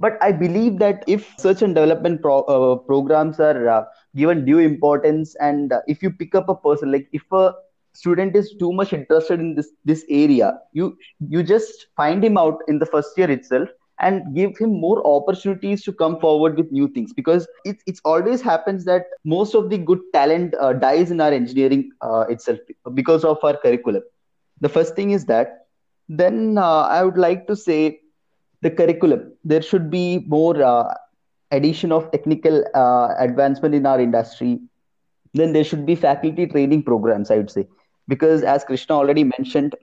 But 0.04 0.16
i 0.26 0.32
believe 0.32 0.78
that 0.78 1.04
if 1.06 1.26
research 1.36 1.62
and 1.62 1.74
development 1.74 2.22
pro- 2.22 2.44
uh, 2.54 2.76
programs 2.90 3.38
are 3.40 3.68
uh, 3.76 3.84
given 4.16 4.44
due 4.44 4.58
importance 4.58 5.34
and 5.48 5.72
if 5.86 6.02
you 6.02 6.10
pick 6.10 6.34
up 6.34 6.48
a 6.48 6.54
person 6.66 6.92
like 6.92 7.08
if 7.12 7.22
a 7.32 7.52
student 7.94 8.34
is 8.36 8.54
too 8.58 8.72
much 8.72 8.92
interested 8.92 9.40
in 9.40 9.54
this 9.54 9.70
this 9.84 10.04
area 10.08 10.48
you 10.72 10.96
you 11.28 11.42
just 11.42 11.86
find 11.96 12.24
him 12.24 12.36
out 12.36 12.58
in 12.68 12.78
the 12.78 12.86
first 12.86 13.16
year 13.18 13.30
itself 13.30 13.68
and 14.00 14.34
give 14.34 14.56
him 14.58 14.72
more 14.80 15.00
opportunities 15.06 15.82
to 15.84 15.92
come 15.92 16.18
forward 16.20 16.56
with 16.56 16.70
new 16.72 16.88
things. 16.88 17.12
Because 17.12 17.46
it 17.64 17.82
it's 17.86 18.00
always 18.04 18.42
happens 18.42 18.84
that 18.84 19.04
most 19.24 19.54
of 19.54 19.70
the 19.70 19.78
good 19.78 20.00
talent 20.12 20.54
uh, 20.60 20.72
dies 20.72 21.10
in 21.10 21.20
our 21.20 21.32
engineering 21.32 21.90
uh, 22.00 22.24
itself 22.28 22.58
because 22.94 23.24
of 23.24 23.42
our 23.42 23.56
curriculum. 23.56 24.02
The 24.60 24.68
first 24.68 24.96
thing 24.96 25.10
is 25.10 25.26
that 25.26 25.58
then 26.08 26.58
uh, 26.58 26.82
i 26.96 27.02
would 27.02 27.18
like 27.18 27.46
to 27.46 27.56
say 27.56 28.00
the 28.60 28.70
curriculum. 28.70 29.32
There 29.44 29.62
should 29.62 29.90
be 29.90 30.24
more 30.26 30.60
uh, 30.62 30.94
addition 31.50 31.92
of 31.92 32.10
technical 32.12 32.64
uh, 32.74 33.14
advancement 33.18 33.74
in 33.74 33.86
our 33.86 34.00
industry. 34.00 34.60
Then 35.34 35.52
there 35.52 35.64
should 35.64 35.86
be 35.86 35.94
faculty 35.94 36.46
training 36.46 36.82
programs 36.82 37.30
i 37.30 37.36
would 37.38 37.50
say 37.50 37.66
because 38.08 38.42
as 38.42 38.64
krishna 38.64 38.94
already 38.94 39.24
mentioned 39.24 39.74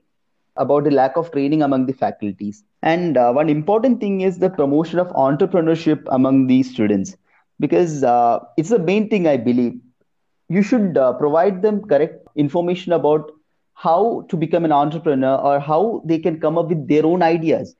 about 0.55 0.84
the 0.84 0.91
lack 0.91 1.15
of 1.17 1.32
training 1.32 1.62
among 1.62 1.86
the 1.86 1.93
faculties. 1.93 2.63
And 2.82 3.17
uh, 3.17 3.32
one 3.32 3.49
important 3.49 3.99
thing 3.99 4.21
is 4.21 4.39
the 4.39 4.49
promotion 4.49 4.99
of 4.99 5.08
entrepreneurship 5.10 6.03
among 6.12 6.47
these 6.47 6.69
students. 6.71 7.15
Because 7.60 8.03
uh, 8.03 8.39
it's 8.58 8.69
the 8.69 8.79
main 8.79 9.10
thing 9.10 9.27
i 9.27 9.38
believe. 9.38 9.73
You 10.49 10.62
should 10.62 10.97
uh, 10.97 11.13
provide 11.13 11.62
them 11.62 11.82
correct 11.84 12.27
information 12.36 12.91
about 12.93 13.32
how 13.73 14.25
to 14.29 14.36
become 14.38 14.65
an 14.65 14.71
entrepreneur 14.71 15.36
or 15.38 15.60
how 15.60 16.01
they 16.05 16.19
can 16.19 16.39
come 16.39 16.58
up 16.58 16.69
with 16.69 16.88
their 16.88 17.05
own 17.05 17.21
ideas. 17.21 17.75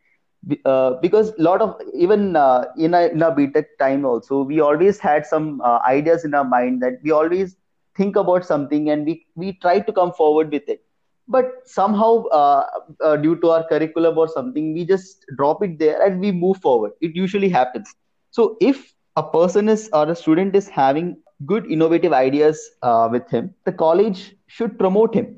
Uh, 0.66 0.92
because 1.02 1.32
a 1.38 1.42
lot 1.42 1.62
of 1.62 1.80
even 1.94 2.36
uh, 2.36 2.66
in, 2.78 2.94
a, 2.94 3.08
in 3.08 3.22
our 3.22 3.36
btech 3.36 3.66
time 3.78 4.06
also 4.06 4.42
we 4.42 4.60
always 4.62 4.98
had 4.98 5.26
some 5.26 5.60
uh, 5.62 5.80
ideas 5.86 6.24
in 6.24 6.34
our 6.34 6.46
mind 6.46 6.82
that 6.82 6.94
we 7.04 7.12
always 7.12 7.58
think 7.96 8.16
about 8.16 8.46
something 8.46 8.90
and 8.90 9.06
we 9.06 9.26
we 9.36 9.54
try 9.66 9.80
to 9.80 9.92
come 9.92 10.12
forward 10.14 10.52
with 10.52 10.68
it. 10.68 10.82
But 11.28 11.52
somehow 11.66 12.26
uh, 12.40 12.64
uh, 13.04 13.18
due 13.18 13.36
to 13.42 13.50
our 13.52 13.64
curriculum 13.68 14.18
or 14.18 14.28
something 14.28 14.74
we 14.74 14.86
just 14.86 15.26
drop 15.38 15.64
it 15.64 15.78
there 15.80 16.02
and 16.06 16.20
we 16.20 16.32
move 16.32 16.58
forward. 16.58 16.92
It 17.02 17.16
usually 17.16 17.50
happens. 17.50 17.94
So 18.32 18.58
if 18.60 18.94
a 19.16 19.24
person 19.24 19.70
is 19.70 19.90
or 19.94 20.10
a 20.10 20.16
student 20.16 20.56
is 20.56 20.68
having 20.70 21.18
good 21.46 21.66
innovative 21.72 22.14
ideas 22.14 22.60
uh, 22.82 23.08
with 23.12 23.30
him 23.30 23.54
the 23.66 23.72
college 23.72 24.36
should 24.48 24.78
promote 24.80 25.14
him. 25.14 25.36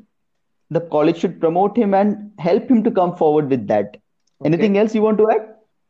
The 0.72 0.82
college 0.82 1.18
should 1.18 1.40
promote 1.40 1.78
him 1.78 1.94
and 1.94 2.32
help 2.40 2.70
him 2.70 2.84
to 2.84 2.92
come 2.92 3.16
forward 3.16 3.50
with 3.50 3.68
that. 3.68 3.98
Okay. 4.42 4.68
anything 4.68 4.78
else 4.78 4.96
you 4.96 5.02
want 5.02 5.18
to 5.20 5.30
add? 5.32 5.48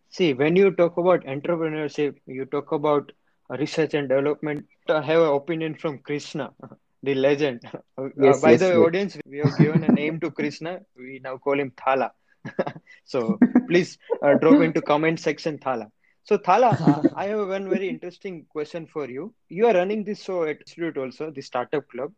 See 0.09 0.33
when 0.33 0.55
you 0.55 0.71
talk 0.71 0.97
about 0.97 1.23
entrepreneurship 1.25 2.17
you 2.25 2.45
talk 2.45 2.71
about 2.71 3.11
research 3.57 3.93
and 3.93 4.09
development. 4.09 4.65
I 4.87 5.01
have 5.01 5.21
an 5.21 5.33
opinion 5.33 5.75
from 5.75 5.99
Krishna, 5.99 6.51
the 7.03 7.15
legend. 7.15 7.61
Uh, 7.97 8.07
yes, 8.17 8.37
uh, 8.37 8.41
by 8.41 8.51
yes, 8.51 8.59
the 8.61 8.67
yes. 8.67 8.77
audience, 8.77 9.17
we 9.25 9.37
have 9.39 9.57
given 9.57 9.83
a 9.83 9.91
name 9.91 10.19
to 10.19 10.31
Krishna. 10.31 10.79
We 10.97 11.19
now 11.23 11.37
call 11.37 11.59
him 11.59 11.71
Thala. 11.71 12.11
so 13.03 13.37
please 13.67 13.97
uh, 14.23 14.33
drop 14.35 14.61
into 14.61 14.81
comment 14.81 15.19
section 15.19 15.59
Thala. 15.59 15.91
So 16.23 16.37
Thala, 16.37 17.11
I 17.15 17.25
have 17.27 17.47
one 17.47 17.69
very 17.69 17.89
interesting 17.89 18.45
question 18.49 18.87
for 18.87 19.09
you. 19.09 19.33
You 19.49 19.67
are 19.67 19.73
running 19.73 20.03
this 20.03 20.23
show 20.23 20.43
at 20.43 20.61
Institute 20.61 20.97
also, 20.97 21.29
the 21.31 21.41
Startup 21.41 21.87
Club. 21.89 22.11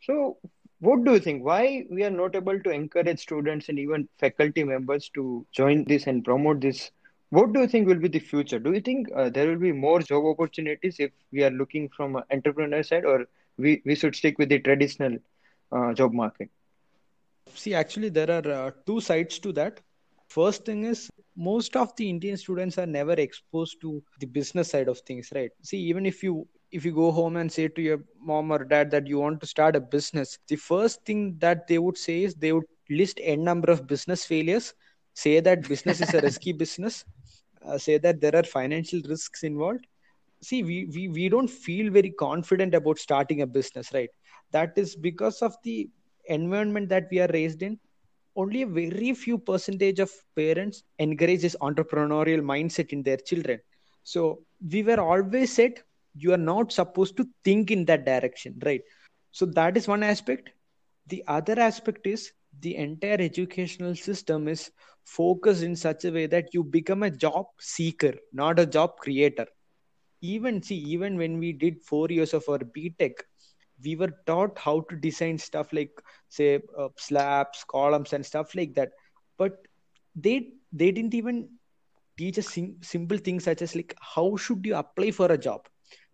So 0.00 0.38
what 0.80 1.04
do 1.04 1.12
you 1.12 1.18
think? 1.18 1.44
Why 1.44 1.84
we 1.90 2.04
are 2.04 2.10
not 2.10 2.36
able 2.36 2.60
to 2.60 2.70
encourage 2.70 3.18
students 3.20 3.68
and 3.68 3.78
even 3.78 4.08
faculty 4.18 4.64
members 4.64 5.10
to 5.14 5.46
join 5.52 5.84
this 5.84 6.06
and 6.06 6.24
promote 6.24 6.60
this 6.60 6.90
what 7.30 7.52
do 7.52 7.60
you 7.60 7.66
think 7.68 7.86
will 7.86 7.96
be 7.96 8.08
the 8.08 8.18
future? 8.18 8.58
Do 8.58 8.72
you 8.72 8.80
think 8.80 9.08
uh, 9.14 9.28
there 9.30 9.48
will 9.48 9.58
be 9.58 9.72
more 9.72 10.00
job 10.00 10.24
opportunities 10.24 10.96
if 10.98 11.10
we 11.32 11.42
are 11.44 11.50
looking 11.50 11.88
from 11.88 12.16
an 12.16 12.24
entrepreneur 12.32 12.82
side, 12.82 13.04
or 13.04 13.26
we, 13.58 13.82
we 13.84 13.94
should 13.94 14.14
stick 14.16 14.38
with 14.38 14.48
the 14.48 14.58
traditional 14.60 15.18
uh, 15.72 15.92
job 15.94 16.12
market? 16.12 16.50
See, 17.54 17.74
actually, 17.74 18.08
there 18.10 18.30
are 18.30 18.50
uh, 18.50 18.70
two 18.86 19.00
sides 19.00 19.38
to 19.40 19.52
that. 19.52 19.80
First 20.28 20.64
thing 20.64 20.84
is 20.84 21.10
most 21.36 21.76
of 21.76 21.94
the 21.96 22.08
Indian 22.08 22.36
students 22.36 22.78
are 22.78 22.86
never 22.86 23.12
exposed 23.12 23.80
to 23.80 24.02
the 24.20 24.26
business 24.26 24.70
side 24.70 24.88
of 24.88 24.98
things, 25.00 25.30
right? 25.34 25.50
See, 25.62 25.78
even 25.78 26.06
if 26.06 26.22
you 26.22 26.46
if 26.70 26.84
you 26.84 26.92
go 26.92 27.10
home 27.10 27.36
and 27.36 27.50
say 27.50 27.68
to 27.68 27.80
your 27.82 28.00
mom 28.20 28.50
or 28.52 28.64
dad 28.64 28.90
that 28.90 29.06
you 29.06 29.18
want 29.18 29.40
to 29.40 29.46
start 29.46 29.76
a 29.76 29.80
business, 29.80 30.38
the 30.48 30.56
first 30.56 31.04
thing 31.04 31.36
that 31.38 31.66
they 31.66 31.78
would 31.78 31.96
say 31.96 32.22
is 32.24 32.34
they 32.34 32.52
would 32.52 32.66
list 32.90 33.18
n 33.22 33.42
number 33.44 33.70
of 33.70 33.86
business 33.86 34.24
failures, 34.24 34.74
say 35.14 35.40
that 35.40 35.66
business 35.68 36.00
is 36.00 36.14
a 36.14 36.20
risky 36.20 36.52
business, 36.64 37.04
uh, 37.68 37.78
say 37.78 37.98
that 37.98 38.20
there 38.20 38.36
are 38.36 38.42
financial 38.42 39.00
risks 39.08 39.42
involved. 39.44 39.86
See, 40.42 40.62
we, 40.62 40.86
we 40.94 41.08
we 41.08 41.28
don't 41.28 41.48
feel 41.50 41.90
very 41.92 42.10
confident 42.10 42.74
about 42.74 42.98
starting 42.98 43.42
a 43.42 43.46
business, 43.46 43.92
right? 43.92 44.10
That 44.52 44.72
is 44.76 44.96
because 44.96 45.42
of 45.42 45.56
the 45.64 45.88
environment 46.26 46.88
that 46.90 47.08
we 47.10 47.20
are 47.20 47.28
raised 47.32 47.62
in 47.62 47.78
only 48.36 48.62
a 48.62 48.66
very 48.66 49.12
few 49.14 49.36
percentage 49.38 49.98
of 49.98 50.10
parents 50.36 50.82
encourage 50.98 51.42
this 51.42 51.56
entrepreneurial 51.60 52.42
mindset 52.50 52.92
in 52.96 53.02
their 53.02 53.16
children 53.30 53.58
so 54.12 54.22
we 54.72 54.82
were 54.88 55.00
always 55.00 55.52
said 55.52 55.82
you 56.14 56.32
are 56.32 56.44
not 56.52 56.72
supposed 56.72 57.16
to 57.16 57.26
think 57.44 57.70
in 57.70 57.84
that 57.84 58.04
direction 58.04 58.58
right 58.64 58.82
so 59.32 59.46
that 59.58 59.76
is 59.76 59.88
one 59.88 60.02
aspect 60.02 60.50
the 61.08 61.22
other 61.26 61.58
aspect 61.68 62.06
is 62.06 62.32
the 62.60 62.76
entire 62.76 63.20
educational 63.20 63.94
system 63.94 64.48
is 64.48 64.70
focused 65.04 65.62
in 65.62 65.76
such 65.76 66.04
a 66.04 66.10
way 66.12 66.26
that 66.26 66.52
you 66.54 66.62
become 66.64 67.02
a 67.02 67.10
job 67.10 67.46
seeker 67.58 68.14
not 68.32 68.58
a 68.58 68.66
job 68.66 68.96
creator. 68.98 69.46
Even 70.20 70.62
see 70.62 70.76
even 70.76 71.16
when 71.18 71.38
we 71.38 71.52
did 71.52 71.82
4 71.82 72.08
years 72.10 72.32
of 72.34 72.48
our 72.48 72.58
btech 72.58 73.14
we 73.84 73.94
were 73.96 74.12
taught 74.26 74.58
how 74.58 74.80
to 74.88 74.96
design 74.96 75.38
stuff 75.38 75.72
like 75.72 75.92
say 76.28 76.60
uh, 76.78 76.88
slabs 76.96 77.64
columns 77.64 78.12
and 78.12 78.24
stuff 78.26 78.54
like 78.54 78.74
that. 78.74 78.90
But 79.36 79.56
they 80.14 80.52
they 80.72 80.90
didn't 80.92 81.14
even 81.14 81.48
teach 82.18 82.38
a 82.38 82.42
sim- 82.42 82.78
simple 82.82 83.18
thing 83.18 83.40
such 83.40 83.62
as 83.62 83.74
like 83.76 83.94
how 84.14 84.36
should 84.36 84.64
you 84.66 84.76
apply 84.76 85.10
for 85.12 85.26
a 85.32 85.38
job? 85.38 85.68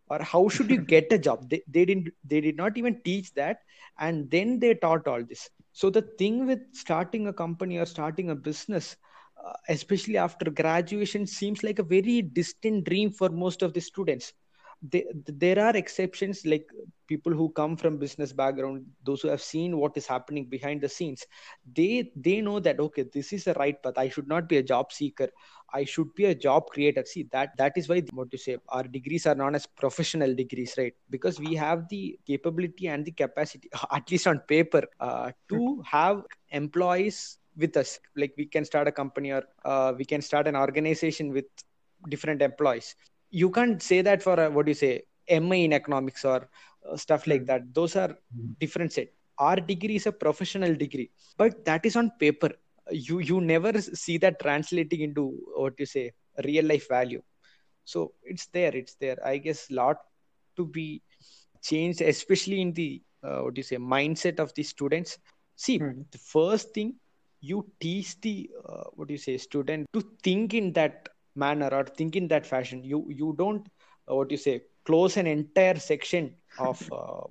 Or 0.08 0.20
how 0.22 0.48
should 0.48 0.70
you 0.70 0.78
get 0.94 1.12
a 1.12 1.18
job? 1.18 1.48
They, 1.48 1.62
they 1.68 1.84
didn't 1.84 2.10
they 2.24 2.40
did 2.40 2.56
not 2.56 2.76
even 2.78 3.00
teach 3.04 3.32
that. 3.34 3.58
And 3.98 4.30
then 4.30 4.58
they 4.60 4.74
taught 4.74 5.06
all 5.08 5.24
this 5.24 5.48
so 5.74 5.90
the 5.90 6.02
thing 6.02 6.46
with 6.46 6.60
starting 6.72 7.28
a 7.28 7.34
company 7.34 7.78
or 7.78 7.86
starting 7.86 8.30
a 8.30 8.34
business 8.36 8.96
uh, 9.44 9.52
especially 9.68 10.16
after 10.16 10.50
graduation 10.50 11.26
seems 11.26 11.62
like 11.62 11.78
a 11.80 11.90
very 11.96 12.22
distant 12.22 12.84
dream 12.84 13.10
for 13.12 13.28
most 13.30 13.62
of 13.62 13.74
the 13.74 13.80
students 13.80 14.32
they, 14.90 15.04
there 15.26 15.58
are 15.64 15.76
exceptions 15.76 16.44
like 16.44 16.66
people 17.06 17.32
who 17.32 17.48
come 17.50 17.76
from 17.76 17.96
business 17.98 18.32
background 18.32 18.84
those 19.04 19.22
who 19.22 19.28
have 19.28 19.42
seen 19.42 19.76
what 19.76 19.96
is 19.96 20.06
happening 20.06 20.44
behind 20.46 20.80
the 20.80 20.88
scenes 20.88 21.26
they 21.74 22.10
they 22.16 22.40
know 22.40 22.60
that 22.60 22.80
okay 22.80 23.04
this 23.12 23.32
is 23.32 23.44
the 23.44 23.54
right 23.54 23.82
path. 23.82 23.94
I 23.96 24.08
should 24.08 24.28
not 24.28 24.48
be 24.48 24.58
a 24.58 24.62
job 24.62 24.92
seeker. 24.92 25.28
I 25.72 25.84
should 25.84 26.14
be 26.14 26.26
a 26.26 26.34
job 26.34 26.66
creator. 26.70 27.04
See 27.04 27.26
that 27.32 27.56
that 27.58 27.72
is 27.76 27.88
why 27.88 28.02
what 28.12 28.28
you 28.32 28.38
say 28.38 28.56
our 28.68 28.84
degrees 28.84 29.26
are 29.26 29.34
known 29.34 29.54
as 29.54 29.66
professional 29.66 30.34
degrees 30.34 30.74
right? 30.78 30.94
Because 31.10 31.40
we 31.40 31.54
have 31.54 31.88
the 31.88 32.18
capability 32.26 32.88
and 32.88 33.04
the 33.04 33.12
capacity 33.12 33.70
at 33.92 34.10
least 34.10 34.26
on 34.26 34.40
paper 34.40 34.84
uh, 35.00 35.32
to 35.48 35.82
have 35.86 36.22
employees 36.50 37.38
with 37.56 37.76
us. 37.76 37.98
Like 38.16 38.34
we 38.36 38.46
can 38.46 38.64
start 38.64 38.88
a 38.88 38.92
company 38.92 39.30
or 39.32 39.44
uh, 39.64 39.92
we 39.96 40.04
can 40.04 40.20
start 40.22 40.46
an 40.46 40.56
organization 40.56 41.32
with 41.32 41.46
different 42.08 42.42
employees 42.42 42.94
you 43.40 43.50
can't 43.50 43.82
say 43.82 44.00
that 44.02 44.22
for 44.22 44.34
a, 44.40 44.50
what 44.50 44.66
do 44.66 44.70
you 44.70 44.80
say 44.84 45.02
MA 45.46 45.56
in 45.66 45.72
economics 45.72 46.24
or 46.24 46.48
uh, 46.88 46.96
stuff 46.96 47.26
like 47.26 47.42
hmm. 47.42 47.46
that. 47.46 47.74
Those 47.74 47.96
are 47.96 48.08
hmm. 48.08 48.52
different 48.60 48.92
set. 48.92 49.08
Our 49.38 49.56
degree 49.56 49.96
is 49.96 50.06
a 50.06 50.12
professional 50.12 50.74
degree, 50.74 51.10
but 51.36 51.64
that 51.64 51.84
is 51.84 51.96
on 51.96 52.10
paper. 52.20 52.50
You 52.90 53.18
you 53.18 53.40
never 53.40 53.80
see 53.80 54.18
that 54.18 54.38
translating 54.40 55.00
into 55.00 55.30
what 55.56 55.74
you 55.78 55.86
say 55.86 56.12
real 56.44 56.64
life 56.64 56.88
value. 56.88 57.22
So 57.84 58.12
it's 58.22 58.46
there. 58.46 58.74
It's 58.76 58.94
there. 58.94 59.18
I 59.26 59.38
guess 59.38 59.70
lot 59.70 59.96
to 60.56 60.66
be 60.66 61.02
changed, 61.62 62.00
especially 62.00 62.60
in 62.60 62.72
the 62.72 63.02
uh, 63.24 63.40
what 63.40 63.54
do 63.54 63.58
you 63.58 63.64
say 63.64 63.78
mindset 63.78 64.38
of 64.38 64.54
the 64.54 64.62
students. 64.62 65.18
See, 65.56 65.78
hmm. 65.78 66.02
the 66.12 66.18
first 66.18 66.72
thing 66.74 66.94
you 67.40 67.66
teach 67.80 68.20
the 68.20 68.50
uh, 68.68 68.84
what 68.92 69.08
do 69.08 69.14
you 69.14 69.18
say 69.18 69.36
student 69.38 69.88
to 69.92 70.02
think 70.22 70.54
in 70.54 70.72
that 70.74 71.08
manner 71.34 71.68
or 71.72 71.84
think 71.84 72.16
in 72.16 72.28
that 72.28 72.46
fashion 72.46 72.82
you 72.84 73.04
you 73.08 73.34
don't 73.38 73.68
uh, 74.10 74.14
what 74.14 74.30
you 74.30 74.36
say 74.36 74.60
close 74.84 75.16
an 75.16 75.26
entire 75.26 75.76
section 75.76 76.34
of 76.58 76.78
uh, 76.92 77.22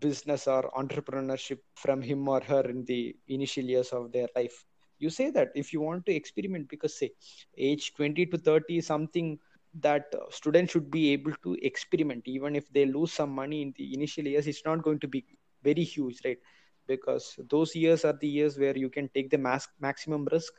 business 0.00 0.46
or 0.46 0.70
entrepreneurship 0.76 1.58
from 1.74 2.00
him 2.02 2.28
or 2.28 2.40
her 2.40 2.62
in 2.62 2.84
the 2.84 3.14
initial 3.28 3.64
years 3.64 3.90
of 3.92 4.12
their 4.12 4.28
life. 4.36 4.64
You 4.98 5.10
say 5.10 5.30
that 5.30 5.50
if 5.54 5.72
you 5.72 5.80
want 5.80 6.06
to 6.06 6.14
experiment 6.14 6.68
because 6.68 6.98
say 6.98 7.10
age 7.56 7.92
20 7.94 8.26
to 8.26 8.38
30 8.38 8.78
is 8.78 8.86
something 8.86 9.38
that 9.80 10.06
uh, 10.14 10.24
students 10.30 10.72
should 10.72 10.90
be 10.90 11.12
able 11.12 11.32
to 11.42 11.56
experiment. 11.62 12.22
Even 12.26 12.56
if 12.56 12.72
they 12.72 12.86
lose 12.86 13.12
some 13.12 13.30
money 13.30 13.62
in 13.62 13.72
the 13.76 13.92
initial 13.94 14.24
years 14.26 14.46
it's 14.46 14.64
not 14.64 14.82
going 14.82 14.98
to 15.00 15.08
be 15.08 15.24
very 15.62 15.82
huge 15.84 16.18
right? 16.24 16.38
Because 16.86 17.38
those 17.50 17.74
years 17.74 18.04
are 18.04 18.16
the 18.20 18.28
years 18.28 18.58
where 18.58 18.76
you 18.76 18.88
can 18.90 19.08
take 19.14 19.30
the 19.30 19.38
max- 19.38 19.68
maximum 19.80 20.26
risk. 20.30 20.52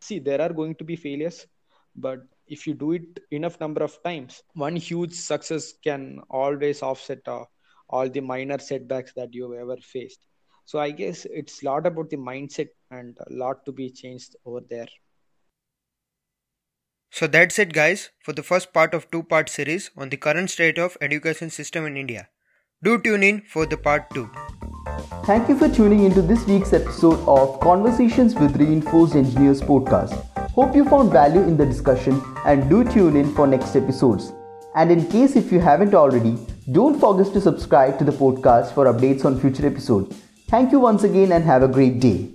See 0.00 0.18
there 0.18 0.40
are 0.40 0.52
going 0.52 0.74
to 0.76 0.84
be 0.84 0.96
failures 0.96 1.46
but 1.96 2.20
if 2.46 2.66
you 2.66 2.74
do 2.74 2.92
it 2.92 3.20
enough 3.30 3.58
number 3.60 3.82
of 3.82 4.02
times 4.02 4.42
one 4.54 4.76
huge 4.76 5.14
success 5.14 5.72
can 5.82 6.20
always 6.30 6.82
offset 6.82 7.20
uh, 7.26 7.44
all 7.88 8.08
the 8.08 8.20
minor 8.20 8.58
setbacks 8.58 9.12
that 9.14 9.32
you've 9.32 9.54
ever 9.54 9.76
faced. 9.76 10.26
So 10.66 10.78
i 10.78 10.90
guess 10.90 11.26
it's 11.30 11.62
a 11.62 11.66
lot 11.66 11.86
about 11.86 12.10
the 12.10 12.16
mindset 12.16 12.68
and 12.90 13.16
a 13.26 13.32
lot 13.32 13.64
to 13.66 13.72
be 13.72 13.90
changed 13.90 14.36
over 14.44 14.60
there. 14.68 14.88
So 17.10 17.26
that's 17.26 17.58
it 17.58 17.72
guys 17.72 18.10
for 18.20 18.32
the 18.32 18.42
first 18.42 18.72
part 18.72 18.94
of 18.94 19.10
two 19.10 19.22
part 19.22 19.48
series 19.48 19.90
on 19.96 20.08
the 20.08 20.16
current 20.16 20.50
state 20.50 20.78
of 20.78 20.96
education 21.00 21.50
system 21.50 21.86
in 21.86 21.96
india. 21.96 22.28
Do 22.82 23.00
tune 23.00 23.22
in 23.22 23.42
for 23.42 23.66
the 23.66 23.76
part 23.76 24.10
2 24.14 24.30
thank 25.26 25.48
you 25.48 25.56
for 25.58 25.68
tuning 25.68 26.04
into 26.04 26.20
this 26.20 26.46
week's 26.46 26.72
episode 26.72 27.18
of 27.26 27.58
conversations 27.60 28.34
with 28.34 28.56
reinforced 28.56 29.16
engineers 29.16 29.60
podcast 29.62 30.33
Hope 30.54 30.76
you 30.76 30.84
found 30.84 31.10
value 31.10 31.42
in 31.42 31.56
the 31.56 31.66
discussion 31.66 32.22
and 32.46 32.70
do 32.70 32.84
tune 32.84 33.16
in 33.16 33.34
for 33.34 33.44
next 33.44 33.74
episodes. 33.74 34.32
And 34.76 34.92
in 34.92 35.04
case 35.10 35.34
if 35.34 35.50
you 35.50 35.58
haven't 35.58 35.94
already, 35.94 36.38
don't 36.70 37.00
forget 37.00 37.32
to 37.32 37.40
subscribe 37.40 37.98
to 37.98 38.04
the 38.04 38.12
podcast 38.12 38.72
for 38.72 38.84
updates 38.84 39.24
on 39.24 39.40
future 39.40 39.66
episodes. 39.66 40.16
Thank 40.48 40.70
you 40.70 40.78
once 40.78 41.02
again 41.02 41.32
and 41.32 41.42
have 41.42 41.64
a 41.64 41.66
great 41.68 41.98
day. 41.98 42.30